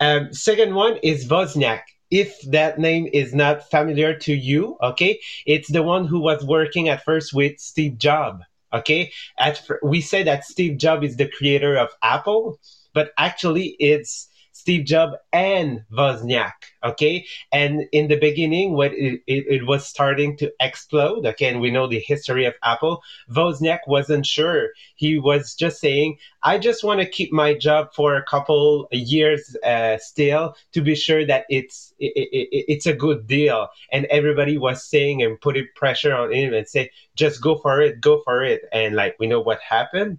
Um, 0.00 0.32
second 0.32 0.74
one 0.74 0.98
is 1.02 1.28
Wozniak. 1.28 1.82
If 2.10 2.40
that 2.50 2.78
name 2.78 3.08
is 3.12 3.34
not 3.34 3.68
familiar 3.70 4.14
to 4.20 4.32
you, 4.32 4.78
okay, 4.82 5.20
it's 5.44 5.70
the 5.70 5.82
one 5.82 6.06
who 6.06 6.20
was 6.20 6.44
working 6.44 6.88
at 6.88 7.04
first 7.04 7.34
with 7.34 7.58
Steve 7.58 7.98
Jobs. 7.98 8.42
Okay, 8.72 9.12
at 9.38 9.62
we 9.82 10.00
say 10.00 10.22
that 10.24 10.44
Steve 10.44 10.78
Jobs 10.78 11.06
is 11.06 11.16
the 11.16 11.28
creator 11.28 11.76
of 11.76 11.88
Apple, 12.02 12.58
but 12.92 13.12
actually 13.16 13.76
it's 13.78 14.28
Steve 14.68 14.84
Jobs 14.84 15.16
and 15.32 15.82
Wozniak. 15.90 16.52
Okay. 16.84 17.24
And 17.50 17.86
in 17.90 18.08
the 18.08 18.18
beginning, 18.18 18.74
when 18.74 18.92
it, 18.92 19.22
it, 19.26 19.46
it, 19.48 19.66
was 19.66 19.86
starting 19.86 20.36
to 20.36 20.52
explode, 20.60 21.24
again, 21.24 21.60
we 21.60 21.70
know 21.70 21.86
the 21.86 21.98
history 21.98 22.44
of 22.44 22.52
Apple, 22.62 23.02
Wozniak 23.30 23.78
wasn't 23.86 24.26
sure. 24.26 24.68
He 24.94 25.18
was 25.18 25.54
just 25.54 25.80
saying, 25.80 26.18
I 26.42 26.58
just 26.58 26.84
want 26.84 27.00
to 27.00 27.08
keep 27.08 27.32
my 27.32 27.54
job 27.54 27.94
for 27.94 28.14
a 28.14 28.22
couple 28.22 28.88
years 28.92 29.56
uh, 29.64 29.96
still 29.96 30.54
to 30.72 30.82
be 30.82 30.94
sure 30.94 31.24
that 31.24 31.46
it's 31.48 31.94
it, 31.98 32.12
it, 32.14 32.64
it's 32.68 32.84
a 32.84 32.92
good 32.92 33.26
deal. 33.26 33.68
And 33.90 34.04
everybody 34.10 34.58
was 34.58 34.84
saying 34.84 35.22
and 35.22 35.40
putting 35.40 35.66
pressure 35.76 36.14
on 36.14 36.30
him 36.30 36.52
and 36.52 36.68
say, 36.68 36.90
just 37.16 37.40
go 37.40 37.56
for 37.56 37.80
it, 37.80 38.02
go 38.02 38.20
for 38.22 38.44
it. 38.44 38.64
And 38.70 38.94
like, 38.94 39.16
we 39.18 39.28
know 39.28 39.40
what 39.40 39.60
happened 39.62 40.18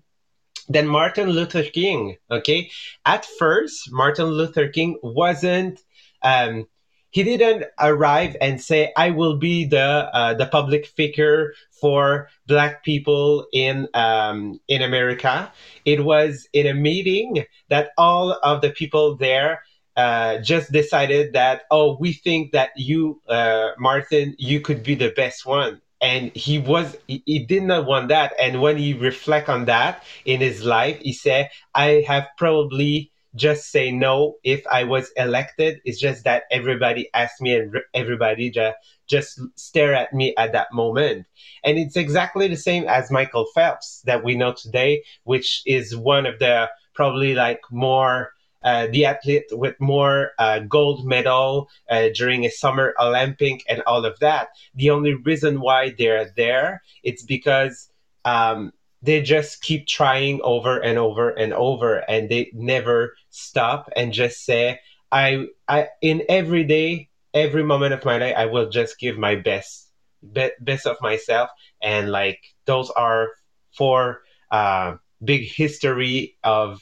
then 0.69 0.87
Martin 0.87 1.29
Luther 1.29 1.63
King. 1.63 2.17
Okay, 2.31 2.69
at 3.05 3.25
first 3.25 3.91
Martin 3.91 4.27
Luther 4.27 4.69
King 4.69 4.97
wasn't. 5.03 5.79
Um, 6.21 6.67
he 7.11 7.23
didn't 7.23 7.65
arrive 7.79 8.37
and 8.39 8.61
say, 8.61 8.93
"I 8.95 9.09
will 9.09 9.37
be 9.37 9.65
the 9.65 10.09
uh, 10.13 10.35
the 10.35 10.45
public 10.45 10.85
figure 10.85 11.53
for 11.81 12.29
Black 12.45 12.83
people 12.83 13.47
in 13.51 13.87
um, 13.95 14.59
in 14.67 14.81
America." 14.83 15.51
It 15.85 16.05
was 16.05 16.47
in 16.53 16.67
a 16.67 16.73
meeting 16.73 17.45
that 17.69 17.89
all 17.97 18.33
of 18.43 18.61
the 18.61 18.69
people 18.69 19.15
there 19.15 19.63
uh, 19.95 20.37
just 20.37 20.71
decided 20.71 21.33
that, 21.33 21.63
"Oh, 21.71 21.97
we 21.99 22.13
think 22.13 22.51
that 22.51 22.69
you, 22.75 23.21
uh, 23.27 23.71
Martin, 23.79 24.35
you 24.37 24.61
could 24.61 24.83
be 24.83 24.93
the 24.93 25.09
best 25.09 25.45
one." 25.47 25.81
And 26.01 26.31
he 26.35 26.59
was 26.59 26.95
he, 27.07 27.23
he, 27.25 27.39
did 27.39 27.63
not 27.63 27.85
want 27.85 28.09
that. 28.09 28.33
And 28.39 28.61
when 28.61 28.77
he 28.77 28.93
reflect 28.93 29.49
on 29.49 29.65
that 29.65 30.03
in 30.25 30.39
his 30.39 30.63
life 30.63 30.99
he 30.99 31.13
said 31.13 31.49
i 31.75 32.03
have 32.07 32.27
probably 32.37 33.11
just 33.35 33.69
say 33.71 33.91
no 33.91 34.35
if 34.43 34.65
i 34.67 34.83
was 34.83 35.11
elected. 35.15 35.79
It's 35.85 35.99
just 35.99 36.23
that 36.23 36.43
everybody 36.51 37.09
asked 37.13 37.41
me 37.41 37.55
and 37.55 37.75
everybody 37.93 38.49
just 38.49 38.77
just 39.07 39.39
stare 39.55 39.93
at 39.95 40.13
me 40.13 40.35
at 40.37 40.51
that 40.51 40.71
moment. 40.71 41.25
And 41.63 41.77
it's 41.77 41.95
exactly 41.95 42.47
the 42.47 42.57
same 42.57 42.85
as 42.87 43.11
michael 43.11 43.45
phelps 43.53 44.01
that 44.05 44.23
we 44.23 44.35
know 44.35 44.53
today 44.53 45.03
which 45.23 45.61
is 45.65 45.95
one 45.95 46.25
of 46.25 46.39
the 46.39 46.69
probably 46.93 47.33
like 47.33 47.61
more 47.71 48.31
uh, 48.63 48.87
the 48.91 49.05
athlete 49.05 49.45
with 49.51 49.79
more 49.79 50.31
uh, 50.39 50.59
gold 50.59 51.05
medal 51.05 51.69
uh, 51.89 52.09
during 52.13 52.45
a 52.45 52.49
summer 52.49 52.93
Olympic 52.99 53.63
and 53.69 53.81
all 53.87 54.05
of 54.05 54.19
that. 54.19 54.49
The 54.75 54.89
only 54.89 55.13
reason 55.13 55.61
why 55.61 55.93
they're 55.97 56.29
there, 56.35 56.81
it's 57.03 57.23
because 57.23 57.89
um, 58.25 58.71
they 59.01 59.21
just 59.21 59.61
keep 59.61 59.87
trying 59.87 60.41
over 60.43 60.77
and 60.79 60.97
over 60.97 61.29
and 61.29 61.53
over, 61.53 61.97
and 62.09 62.29
they 62.29 62.51
never 62.53 63.15
stop 63.29 63.89
and 63.95 64.11
just 64.13 64.43
say, 64.45 64.79
"I, 65.11 65.47
I, 65.67 65.87
in 66.01 66.23
every 66.29 66.63
day, 66.63 67.09
every 67.33 67.63
moment 67.63 67.93
of 67.93 68.05
my 68.05 68.17
life, 68.17 68.35
I 68.37 68.45
will 68.45 68.69
just 68.69 68.99
give 68.99 69.17
my 69.17 69.35
best, 69.35 69.91
be- 70.33 70.51
best 70.59 70.85
of 70.85 70.97
myself." 71.01 71.49
And 71.81 72.11
like 72.11 72.39
those 72.65 72.89
are 72.91 73.29
four 73.77 74.21
uh, 74.51 74.95
big 75.23 75.49
history 75.49 76.37
of 76.43 76.81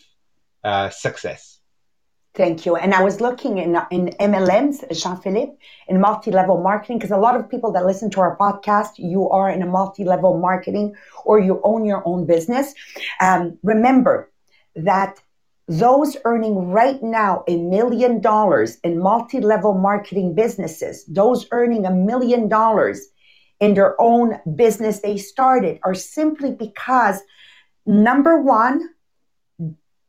uh, 0.63 0.89
success. 0.89 1.56
Thank 2.37 2.67
you. 2.67 2.75
And 2.75 2.93
I 2.93 3.01
was 3.01 3.19
looking 3.19 3.57
in, 3.57 3.75
in 3.89 4.09
MLMs, 4.19 4.85
Jean 4.95 5.17
Philippe, 5.17 5.53
in 5.87 5.99
multi 5.99 6.29
level 6.29 6.61
marketing, 6.61 6.99
because 6.99 7.09
a 7.09 7.17
lot 7.17 7.35
of 7.35 7.49
people 7.49 7.71
that 7.71 7.83
listen 7.83 8.11
to 8.11 8.21
our 8.21 8.37
podcast, 8.37 8.99
you 8.99 9.27
are 9.29 9.49
in 9.49 9.63
a 9.63 9.65
multi 9.65 10.03
level 10.03 10.37
marketing 10.37 10.95
or 11.25 11.39
you 11.39 11.59
own 11.63 11.83
your 11.83 12.03
own 12.05 12.27
business. 12.27 12.75
Um, 13.21 13.57
remember 13.63 14.31
that 14.75 15.19
those 15.67 16.15
earning 16.25 16.69
right 16.69 17.01
now 17.01 17.43
a 17.47 17.57
million 17.57 18.21
dollars 18.21 18.77
in 18.83 18.99
multi 18.99 19.39
level 19.41 19.73
marketing 19.73 20.35
businesses, 20.35 21.05
those 21.05 21.47
earning 21.49 21.87
a 21.87 21.91
million 21.91 22.47
dollars 22.47 23.07
in 23.59 23.73
their 23.73 23.99
own 23.99 24.39
business 24.55 24.99
they 24.99 25.17
started, 25.17 25.79
are 25.81 25.95
simply 25.95 26.51
because 26.51 27.19
number 27.87 28.39
one, 28.39 28.89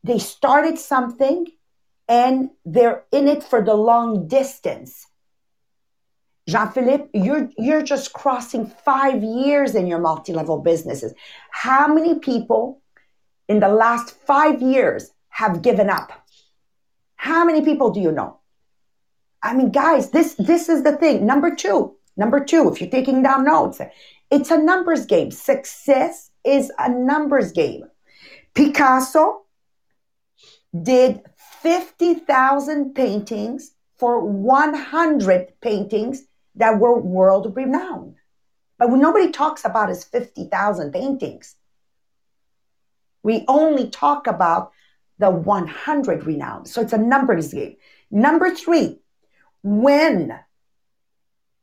they 0.03 0.19
started 0.19 0.77
something 0.77 1.47
and 2.09 2.49
they're 2.65 3.03
in 3.11 3.27
it 3.27 3.43
for 3.43 3.63
the 3.63 3.75
long 3.75 4.27
distance. 4.27 5.05
Jean 6.49 6.71
Philippe, 6.71 7.09
you're, 7.13 7.49
you're 7.59 7.83
just 7.83 8.11
crossing 8.13 8.65
five 8.65 9.23
years 9.23 9.75
in 9.75 9.85
your 9.85 9.99
multi 9.99 10.33
level 10.33 10.57
businesses. 10.57 11.13
How 11.51 11.87
many 11.87 12.17
people 12.17 12.81
in 13.47 13.59
the 13.59 13.69
last 13.69 14.09
five 14.25 14.59
years 14.59 15.11
have 15.29 15.61
given 15.61 15.89
up? 15.89 16.11
How 17.15 17.45
many 17.45 17.61
people 17.61 17.91
do 17.91 17.99
you 17.99 18.11
know? 18.11 18.39
I 19.43 19.53
mean, 19.55 19.71
guys, 19.71 20.09
this, 20.09 20.33
this 20.33 20.67
is 20.67 20.83
the 20.83 20.97
thing. 20.97 21.27
Number 21.27 21.55
two, 21.55 21.95
number 22.17 22.43
two, 22.43 22.71
if 22.71 22.81
you're 22.81 22.89
taking 22.89 23.21
down 23.21 23.45
notes, 23.45 23.79
it's 24.31 24.49
a 24.49 24.57
numbers 24.57 25.05
game. 25.05 25.29
Success 25.29 26.31
is 26.43 26.71
a 26.79 26.89
numbers 26.89 27.51
game. 27.51 27.83
Picasso 28.55 29.43
did 30.81 31.21
50,000 31.61 32.93
paintings 32.93 33.73
for 33.97 34.21
100 34.21 35.53
paintings 35.61 36.23
that 36.55 36.79
were 36.79 36.97
world 36.97 37.53
renowned. 37.55 38.15
But 38.77 38.89
nobody 38.91 39.31
talks 39.31 39.65
about 39.65 39.89
his 39.89 40.05
50,000 40.05 40.93
paintings. 40.93 41.55
We 43.23 43.43
only 43.49 43.89
talk 43.89 44.27
about 44.27 44.71
the 45.17 45.29
100 45.29 46.25
renowned. 46.25 46.69
So 46.69 46.81
it's 46.81 46.93
a 46.93 46.97
numbers 46.97 47.53
game. 47.53 47.75
Number 48.09 48.55
three, 48.55 48.99
when 49.61 50.39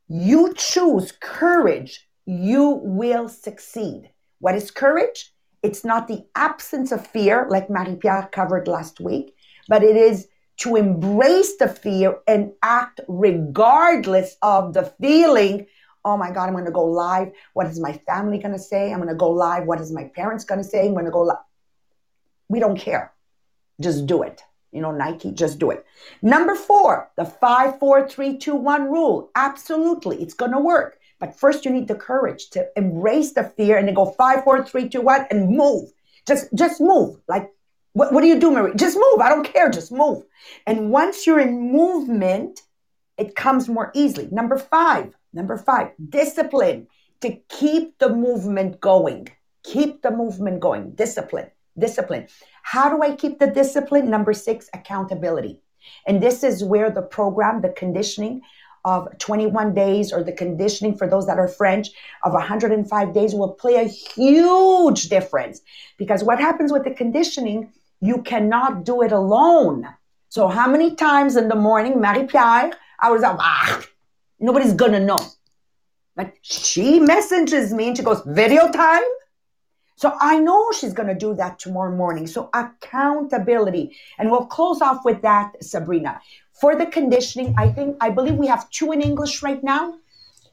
you 0.07 0.53
choose 0.55 1.11
courage, 1.19 2.07
you 2.27 2.79
will 2.83 3.29
succeed. 3.29 4.11
What 4.39 4.53
is 4.53 4.69
courage? 4.69 5.33
It's 5.63 5.83
not 5.83 6.07
the 6.07 6.27
absence 6.35 6.91
of 6.91 7.07
fear, 7.07 7.47
like 7.49 7.69
Marie 7.69 7.95
Pier 7.95 8.29
covered 8.31 8.67
last 8.67 8.99
week 8.99 9.33
but 9.67 9.83
it 9.83 9.95
is 9.95 10.27
to 10.57 10.75
embrace 10.75 11.57
the 11.57 11.67
fear 11.67 12.17
and 12.27 12.51
act 12.63 13.01
regardless 13.07 14.35
of 14.41 14.73
the 14.73 14.91
feeling 14.99 15.67
oh 16.07 16.15
my 16.15 16.31
God, 16.31 16.47
I'm 16.47 16.53
going 16.53 16.65
to 16.65 16.71
go 16.71 16.85
live. 16.85 17.33
What 17.53 17.67
is 17.67 17.81
my 17.81 17.91
family 18.07 18.37
going 18.37 18.53
to 18.53 18.59
say? 18.59 18.93
I'm 18.93 18.99
going 18.99 19.09
to 19.09 19.15
go 19.15 19.29
live. 19.29 19.65
What 19.65 19.81
is 19.81 19.91
my 19.91 20.05
parents 20.15 20.45
going 20.45 20.61
to 20.61 20.67
say? 20.67 20.87
I'm 20.87 20.93
going 20.93 21.03
to 21.03 21.11
go 21.11 21.21
live. 21.21 21.37
We 22.47 22.61
don't 22.61 22.79
care. 22.79 23.13
Just 23.81 24.07
do 24.07 24.23
it. 24.23 24.41
You 24.71 24.81
know, 24.81 24.91
Nike, 24.91 25.31
just 25.31 25.59
do 25.59 25.71
it. 25.71 25.85
Number 26.21 26.55
four, 26.55 27.11
the 27.17 27.25
five, 27.25 27.79
four, 27.79 28.07
three, 28.07 28.37
two, 28.37 28.55
one 28.55 28.89
rule. 28.89 29.31
Absolutely, 29.35 30.21
it's 30.21 30.33
going 30.33 30.51
to 30.51 30.59
work. 30.59 30.99
But 31.19 31.37
first, 31.37 31.65
you 31.65 31.71
need 31.71 31.87
the 31.87 31.95
courage 31.95 32.49
to 32.51 32.67
embrace 32.75 33.33
the 33.33 33.43
fear 33.43 33.77
and 33.77 33.87
then 33.87 33.95
go 33.95 34.05
five, 34.05 34.43
four, 34.43 34.63
three, 34.63 34.87
two, 34.87 35.01
one, 35.01 35.25
and 35.29 35.49
move. 35.49 35.89
Just, 36.27 36.53
just 36.53 36.79
move. 36.79 37.17
Like, 37.27 37.49
what, 37.97 38.13
what 38.13 38.21
do 38.21 38.27
you 38.27 38.39
do, 38.39 38.51
Marie? 38.51 38.73
Just 38.75 38.95
move. 38.95 39.19
I 39.19 39.29
don't 39.29 39.43
care. 39.43 39.69
Just 39.71 39.91
move. 39.91 40.23
And 40.67 40.91
once 40.91 41.25
you're 41.25 41.39
in 41.39 41.71
movement, 41.71 42.61
it 43.17 43.35
comes 43.35 43.67
more 43.67 43.91
easily. 43.95 44.27
Number 44.31 44.57
five, 44.57 45.15
number 45.33 45.57
five, 45.57 45.89
discipline 46.09 46.87
to 47.21 47.39
keep 47.49 47.97
the 47.97 48.09
movement 48.09 48.79
going. 48.79 49.29
Keep 49.63 50.03
the 50.03 50.11
movement 50.11 50.59
going. 50.59 50.91
Discipline, 50.91 51.49
discipline. 51.77 52.27
How 52.61 52.87
do 52.95 53.01
I 53.01 53.15
keep 53.15 53.39
the 53.39 53.47
discipline? 53.47 54.11
Number 54.11 54.31
six, 54.31 54.69
accountability. 54.75 55.59
And 56.05 56.21
this 56.21 56.43
is 56.43 56.63
where 56.63 56.91
the 56.91 57.01
program, 57.01 57.61
the 57.61 57.69
conditioning 57.69 58.41
of 58.85 59.07
21 59.17 59.73
days, 59.73 60.13
or 60.13 60.23
the 60.23 60.31
conditioning 60.31 60.95
for 60.95 61.07
those 61.07 61.25
that 61.25 61.39
are 61.39 61.47
French 61.47 61.89
of 62.23 62.33
105 62.33 63.13
days 63.13 63.33
will 63.33 63.53
play 63.53 63.75
a 63.75 63.85
huge 63.85 65.09
difference. 65.09 65.61
Because 65.97 66.23
what 66.23 66.39
happens 66.39 66.71
with 66.71 66.83
the 66.83 66.93
conditioning, 66.93 67.73
you 68.01 68.21
cannot 68.21 68.83
do 68.85 69.01
it 69.01 69.11
alone. 69.11 69.87
So, 70.29 70.47
how 70.47 70.69
many 70.69 70.95
times 70.95 71.35
in 71.35 71.47
the 71.47 71.55
morning, 71.55 71.99
Marie 71.99 72.25
Pier, 72.25 72.71
I 72.99 73.11
was 73.11 73.21
like, 73.21 73.37
ah, 73.39 73.83
nobody's 74.39 74.73
gonna 74.73 74.99
know. 74.99 75.17
But 76.15 76.33
she 76.41 76.99
messages 76.99 77.73
me 77.73 77.89
and 77.89 77.97
she 77.97 78.03
goes, 78.03 78.21
video 78.25 78.69
time? 78.71 79.03
So 79.97 80.15
I 80.19 80.39
know 80.39 80.71
she's 80.71 80.93
going 80.93 81.09
to 81.09 81.15
do 81.15 81.33
that 81.35 81.57
tomorrow 81.57 81.95
morning. 81.95 82.27
So 82.27 82.49
accountability. 82.53 83.97
And 84.19 84.29
we'll 84.29 84.45
close 84.45 84.79
off 84.79 85.03
with 85.03 85.23
that, 85.23 85.53
Sabrina. 85.63 86.21
For 86.53 86.75
the 86.75 86.85
conditioning, 86.85 87.55
I 87.57 87.69
think, 87.69 87.97
I 87.99 88.11
believe 88.11 88.35
we 88.35 88.45
have 88.47 88.69
two 88.69 88.91
in 88.91 89.01
English 89.01 89.41
right 89.41 89.63
now. 89.63 89.95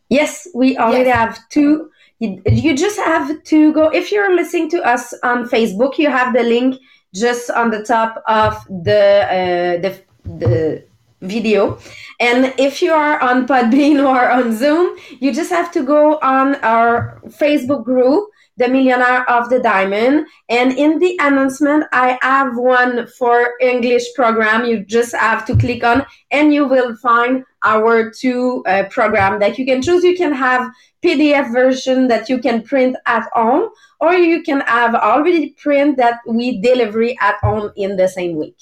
Yes, 0.08 0.48
we 0.54 0.78
already 0.78 1.08
yes. 1.08 1.16
have 1.16 1.48
two. 1.50 1.90
You, 2.20 2.42
you 2.46 2.74
just 2.74 2.98
have 2.98 3.42
to 3.44 3.72
go, 3.74 3.88
if 3.88 4.12
you're 4.12 4.34
listening 4.34 4.70
to 4.70 4.82
us 4.82 5.12
on 5.22 5.48
Facebook, 5.48 5.98
you 5.98 6.08
have 6.08 6.32
the 6.32 6.42
link 6.42 6.80
just 7.14 7.50
on 7.50 7.70
the 7.70 7.82
top 7.82 8.22
of 8.26 8.64
the, 8.68 9.24
uh, 9.24 9.80
the, 9.80 10.02
the 10.38 10.84
video. 11.20 11.78
And 12.20 12.54
if 12.58 12.82
you 12.82 12.92
are 12.92 13.20
on 13.20 13.46
Podbean 13.46 14.04
or 14.12 14.30
on 14.30 14.56
Zoom, 14.56 14.96
you 15.20 15.32
just 15.32 15.50
have 15.50 15.72
to 15.72 15.82
go 15.82 16.18
on 16.18 16.56
our 16.56 17.20
Facebook 17.26 17.84
group, 17.84 18.28
The 18.56 18.68
Millionaire 18.68 19.28
of 19.28 19.48
the 19.48 19.60
Diamond. 19.60 20.26
And 20.48 20.72
in 20.78 20.98
the 20.98 21.18
announcement, 21.20 21.86
I 21.92 22.18
have 22.22 22.56
one 22.56 23.06
for 23.18 23.54
English 23.60 24.04
program. 24.14 24.64
You 24.64 24.84
just 24.84 25.14
have 25.14 25.44
to 25.46 25.56
click 25.56 25.82
on 25.82 26.06
and 26.30 26.54
you 26.54 26.66
will 26.66 26.94
find 26.96 27.44
our 27.64 28.10
two 28.10 28.62
uh, 28.66 28.84
program 28.90 29.40
that 29.40 29.58
you 29.58 29.66
can 29.66 29.82
choose. 29.82 30.04
You 30.04 30.16
can 30.16 30.32
have 30.32 30.70
PDF 31.04 31.52
version 31.52 32.08
that 32.08 32.28
you 32.28 32.38
can 32.38 32.62
print 32.62 32.96
at 33.06 33.28
home, 33.32 33.68
or 34.00 34.14
you 34.14 34.42
can 34.42 34.60
have 34.60 34.94
already 34.94 35.50
print 35.50 35.96
that 35.98 36.20
we 36.26 36.60
deliver 36.60 37.04
at 37.20 37.36
home 37.42 37.72
in 37.76 37.96
the 37.96 38.08
same 38.08 38.36
week. 38.36 38.56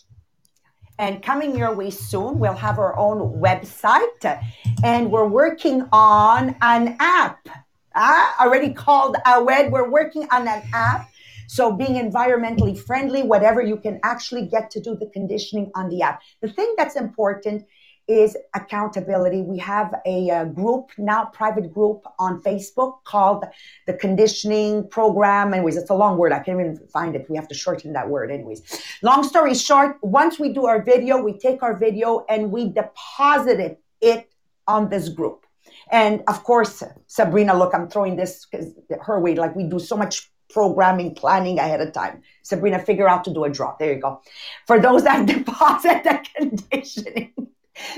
And 0.98 1.22
coming 1.22 1.56
your 1.56 1.74
way 1.74 1.90
soon, 1.90 2.38
we'll 2.38 2.54
have 2.54 2.78
our 2.78 2.96
own 2.96 3.40
website 3.40 4.40
and 4.84 5.10
we're 5.10 5.26
working 5.26 5.88
on 5.92 6.54
an 6.60 6.96
app. 7.00 7.48
Uh, 7.94 8.32
already 8.40 8.72
called 8.72 9.16
Awed. 9.26 9.70
We're 9.70 9.90
working 9.90 10.26
on 10.30 10.48
an 10.48 10.62
app. 10.72 11.08
So 11.46 11.70
being 11.72 11.94
environmentally 11.94 12.78
friendly, 12.78 13.22
whatever 13.22 13.60
you 13.60 13.76
can 13.76 14.00
actually 14.02 14.46
get 14.46 14.70
to 14.70 14.80
do 14.80 14.96
the 14.96 15.06
conditioning 15.06 15.70
on 15.74 15.90
the 15.90 16.02
app. 16.02 16.22
The 16.40 16.48
thing 16.48 16.74
that's 16.78 16.96
important 16.96 17.66
is 18.08 18.36
accountability. 18.54 19.42
We 19.42 19.58
have 19.58 19.94
a, 20.06 20.30
a, 20.30 20.46
group 20.46 20.90
now, 20.98 21.26
private 21.26 21.72
group 21.72 22.04
on 22.18 22.42
Facebook 22.42 23.04
called 23.04 23.44
the 23.86 23.94
Conditioning 23.94 24.88
Program. 24.88 25.54
Anyways, 25.54 25.76
it's 25.76 25.90
a 25.90 25.94
long 25.94 26.16
word. 26.18 26.32
I 26.32 26.40
can't 26.40 26.60
even 26.60 26.80
find 26.92 27.14
it. 27.14 27.26
We 27.28 27.36
have 27.36 27.48
to 27.48 27.54
shorten 27.54 27.92
that 27.92 28.08
word. 28.08 28.30
Anyways, 28.30 28.82
long 29.02 29.22
story 29.22 29.54
short, 29.54 29.98
once 30.02 30.38
we 30.38 30.52
do 30.52 30.66
our 30.66 30.82
video, 30.82 31.22
we 31.22 31.38
take 31.38 31.62
our 31.62 31.76
video 31.76 32.24
and 32.28 32.50
we 32.50 32.70
deposit 32.70 33.60
it, 33.60 33.80
it 34.00 34.32
on 34.66 34.88
this 34.88 35.08
group. 35.08 35.46
And 35.92 36.22
of 36.26 36.42
course, 36.42 36.82
Sabrina, 37.06 37.56
look, 37.56 37.74
I'm 37.74 37.88
throwing 37.88 38.16
this 38.16 38.46
her 39.02 39.20
way. 39.20 39.36
Like 39.36 39.54
we 39.54 39.64
do 39.64 39.78
so 39.78 39.96
much 39.96 40.30
programming, 40.50 41.14
planning 41.14 41.58
ahead 41.58 41.80
of 41.80 41.92
time. 41.92 42.22
Sabrina, 42.42 42.78
figure 42.78 43.08
out 43.08 43.24
to 43.24 43.32
do 43.32 43.44
a 43.44 43.50
drop. 43.50 43.78
There 43.78 43.92
you 43.92 44.00
go. 44.00 44.20
For 44.66 44.80
those 44.80 45.04
that 45.04 45.26
deposit 45.34 46.02
the 46.02 46.24
conditioning 46.36 47.32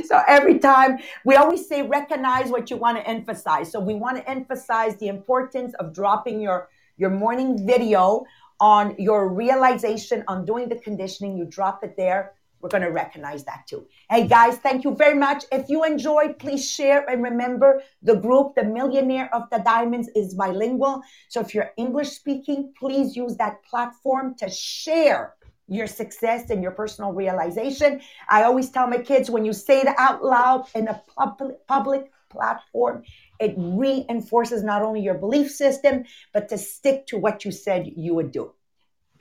so 0.04 0.22
every 0.28 0.58
time 0.58 0.98
we 1.24 1.36
always 1.36 1.68
say 1.68 1.82
recognize 1.82 2.50
what 2.50 2.70
you 2.70 2.76
want 2.76 2.96
to 2.96 3.08
emphasize 3.08 3.70
so 3.70 3.80
we 3.80 3.94
want 3.94 4.16
to 4.16 4.28
emphasize 4.28 4.96
the 4.96 5.08
importance 5.08 5.74
of 5.74 5.92
dropping 5.92 6.40
your 6.40 6.68
your 6.96 7.10
morning 7.10 7.66
video 7.66 8.24
on 8.60 8.94
your 8.98 9.28
realization 9.28 10.22
on 10.28 10.44
doing 10.44 10.68
the 10.68 10.76
conditioning 10.76 11.36
you 11.36 11.44
drop 11.44 11.82
it 11.82 11.96
there 11.96 12.34
we're 12.64 12.70
going 12.70 12.82
to 12.82 12.90
recognize 12.90 13.44
that 13.44 13.66
too 13.68 13.86
hey 14.08 14.26
guys 14.26 14.56
thank 14.56 14.84
you 14.84 14.94
very 14.94 15.18
much 15.18 15.44
if 15.52 15.68
you 15.68 15.84
enjoyed 15.84 16.38
please 16.38 16.68
share 16.68 17.04
and 17.10 17.22
remember 17.22 17.82
the 18.02 18.16
group 18.16 18.54
the 18.54 18.64
millionaire 18.64 19.28
of 19.34 19.42
the 19.50 19.58
diamonds 19.58 20.08
is 20.16 20.32
bilingual 20.32 21.02
so 21.28 21.40
if 21.40 21.54
you're 21.54 21.72
english 21.76 22.08
speaking 22.08 22.72
please 22.78 23.14
use 23.14 23.36
that 23.36 23.62
platform 23.64 24.34
to 24.34 24.48
share 24.48 25.34
your 25.68 25.86
success 25.86 26.50
and 26.50 26.62
your 26.62 26.72
personal 26.72 27.10
realization. 27.12 27.98
I 28.28 28.42
always 28.42 28.68
tell 28.68 28.86
my 28.86 28.98
kids 28.98 29.30
when 29.30 29.46
you 29.46 29.54
say 29.54 29.80
it 29.80 29.88
out 29.96 30.22
loud 30.22 30.66
in 30.74 30.88
a 30.88 31.00
public, 31.16 31.66
public 31.66 32.12
platform, 32.28 33.02
it 33.40 33.54
reinforces 33.56 34.62
not 34.62 34.82
only 34.82 35.00
your 35.00 35.14
belief 35.14 35.50
system, 35.50 36.04
but 36.34 36.50
to 36.50 36.58
stick 36.58 37.06
to 37.06 37.16
what 37.16 37.46
you 37.46 37.50
said 37.50 37.90
you 37.96 38.14
would 38.14 38.30
do. 38.30 38.52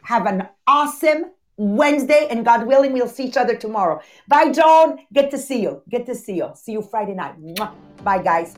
Have 0.03 0.25
an 0.25 0.49
awesome 0.67 1.31
Wednesday, 1.57 2.27
and 2.29 2.43
God 2.43 2.65
willing, 2.67 2.93
we'll 2.93 3.07
see 3.07 3.25
each 3.25 3.37
other 3.37 3.55
tomorrow. 3.55 4.01
Bye, 4.27 4.51
Joan. 4.51 4.99
Get 5.13 5.31
to 5.31 5.37
see 5.37 5.61
you. 5.61 5.81
Get 5.89 6.05
to 6.07 6.15
see 6.15 6.35
you. 6.35 6.49
See 6.55 6.71
you 6.73 6.81
Friday 6.81 7.13
night. 7.13 7.35
Bye, 8.03 8.21
guys. 8.21 8.55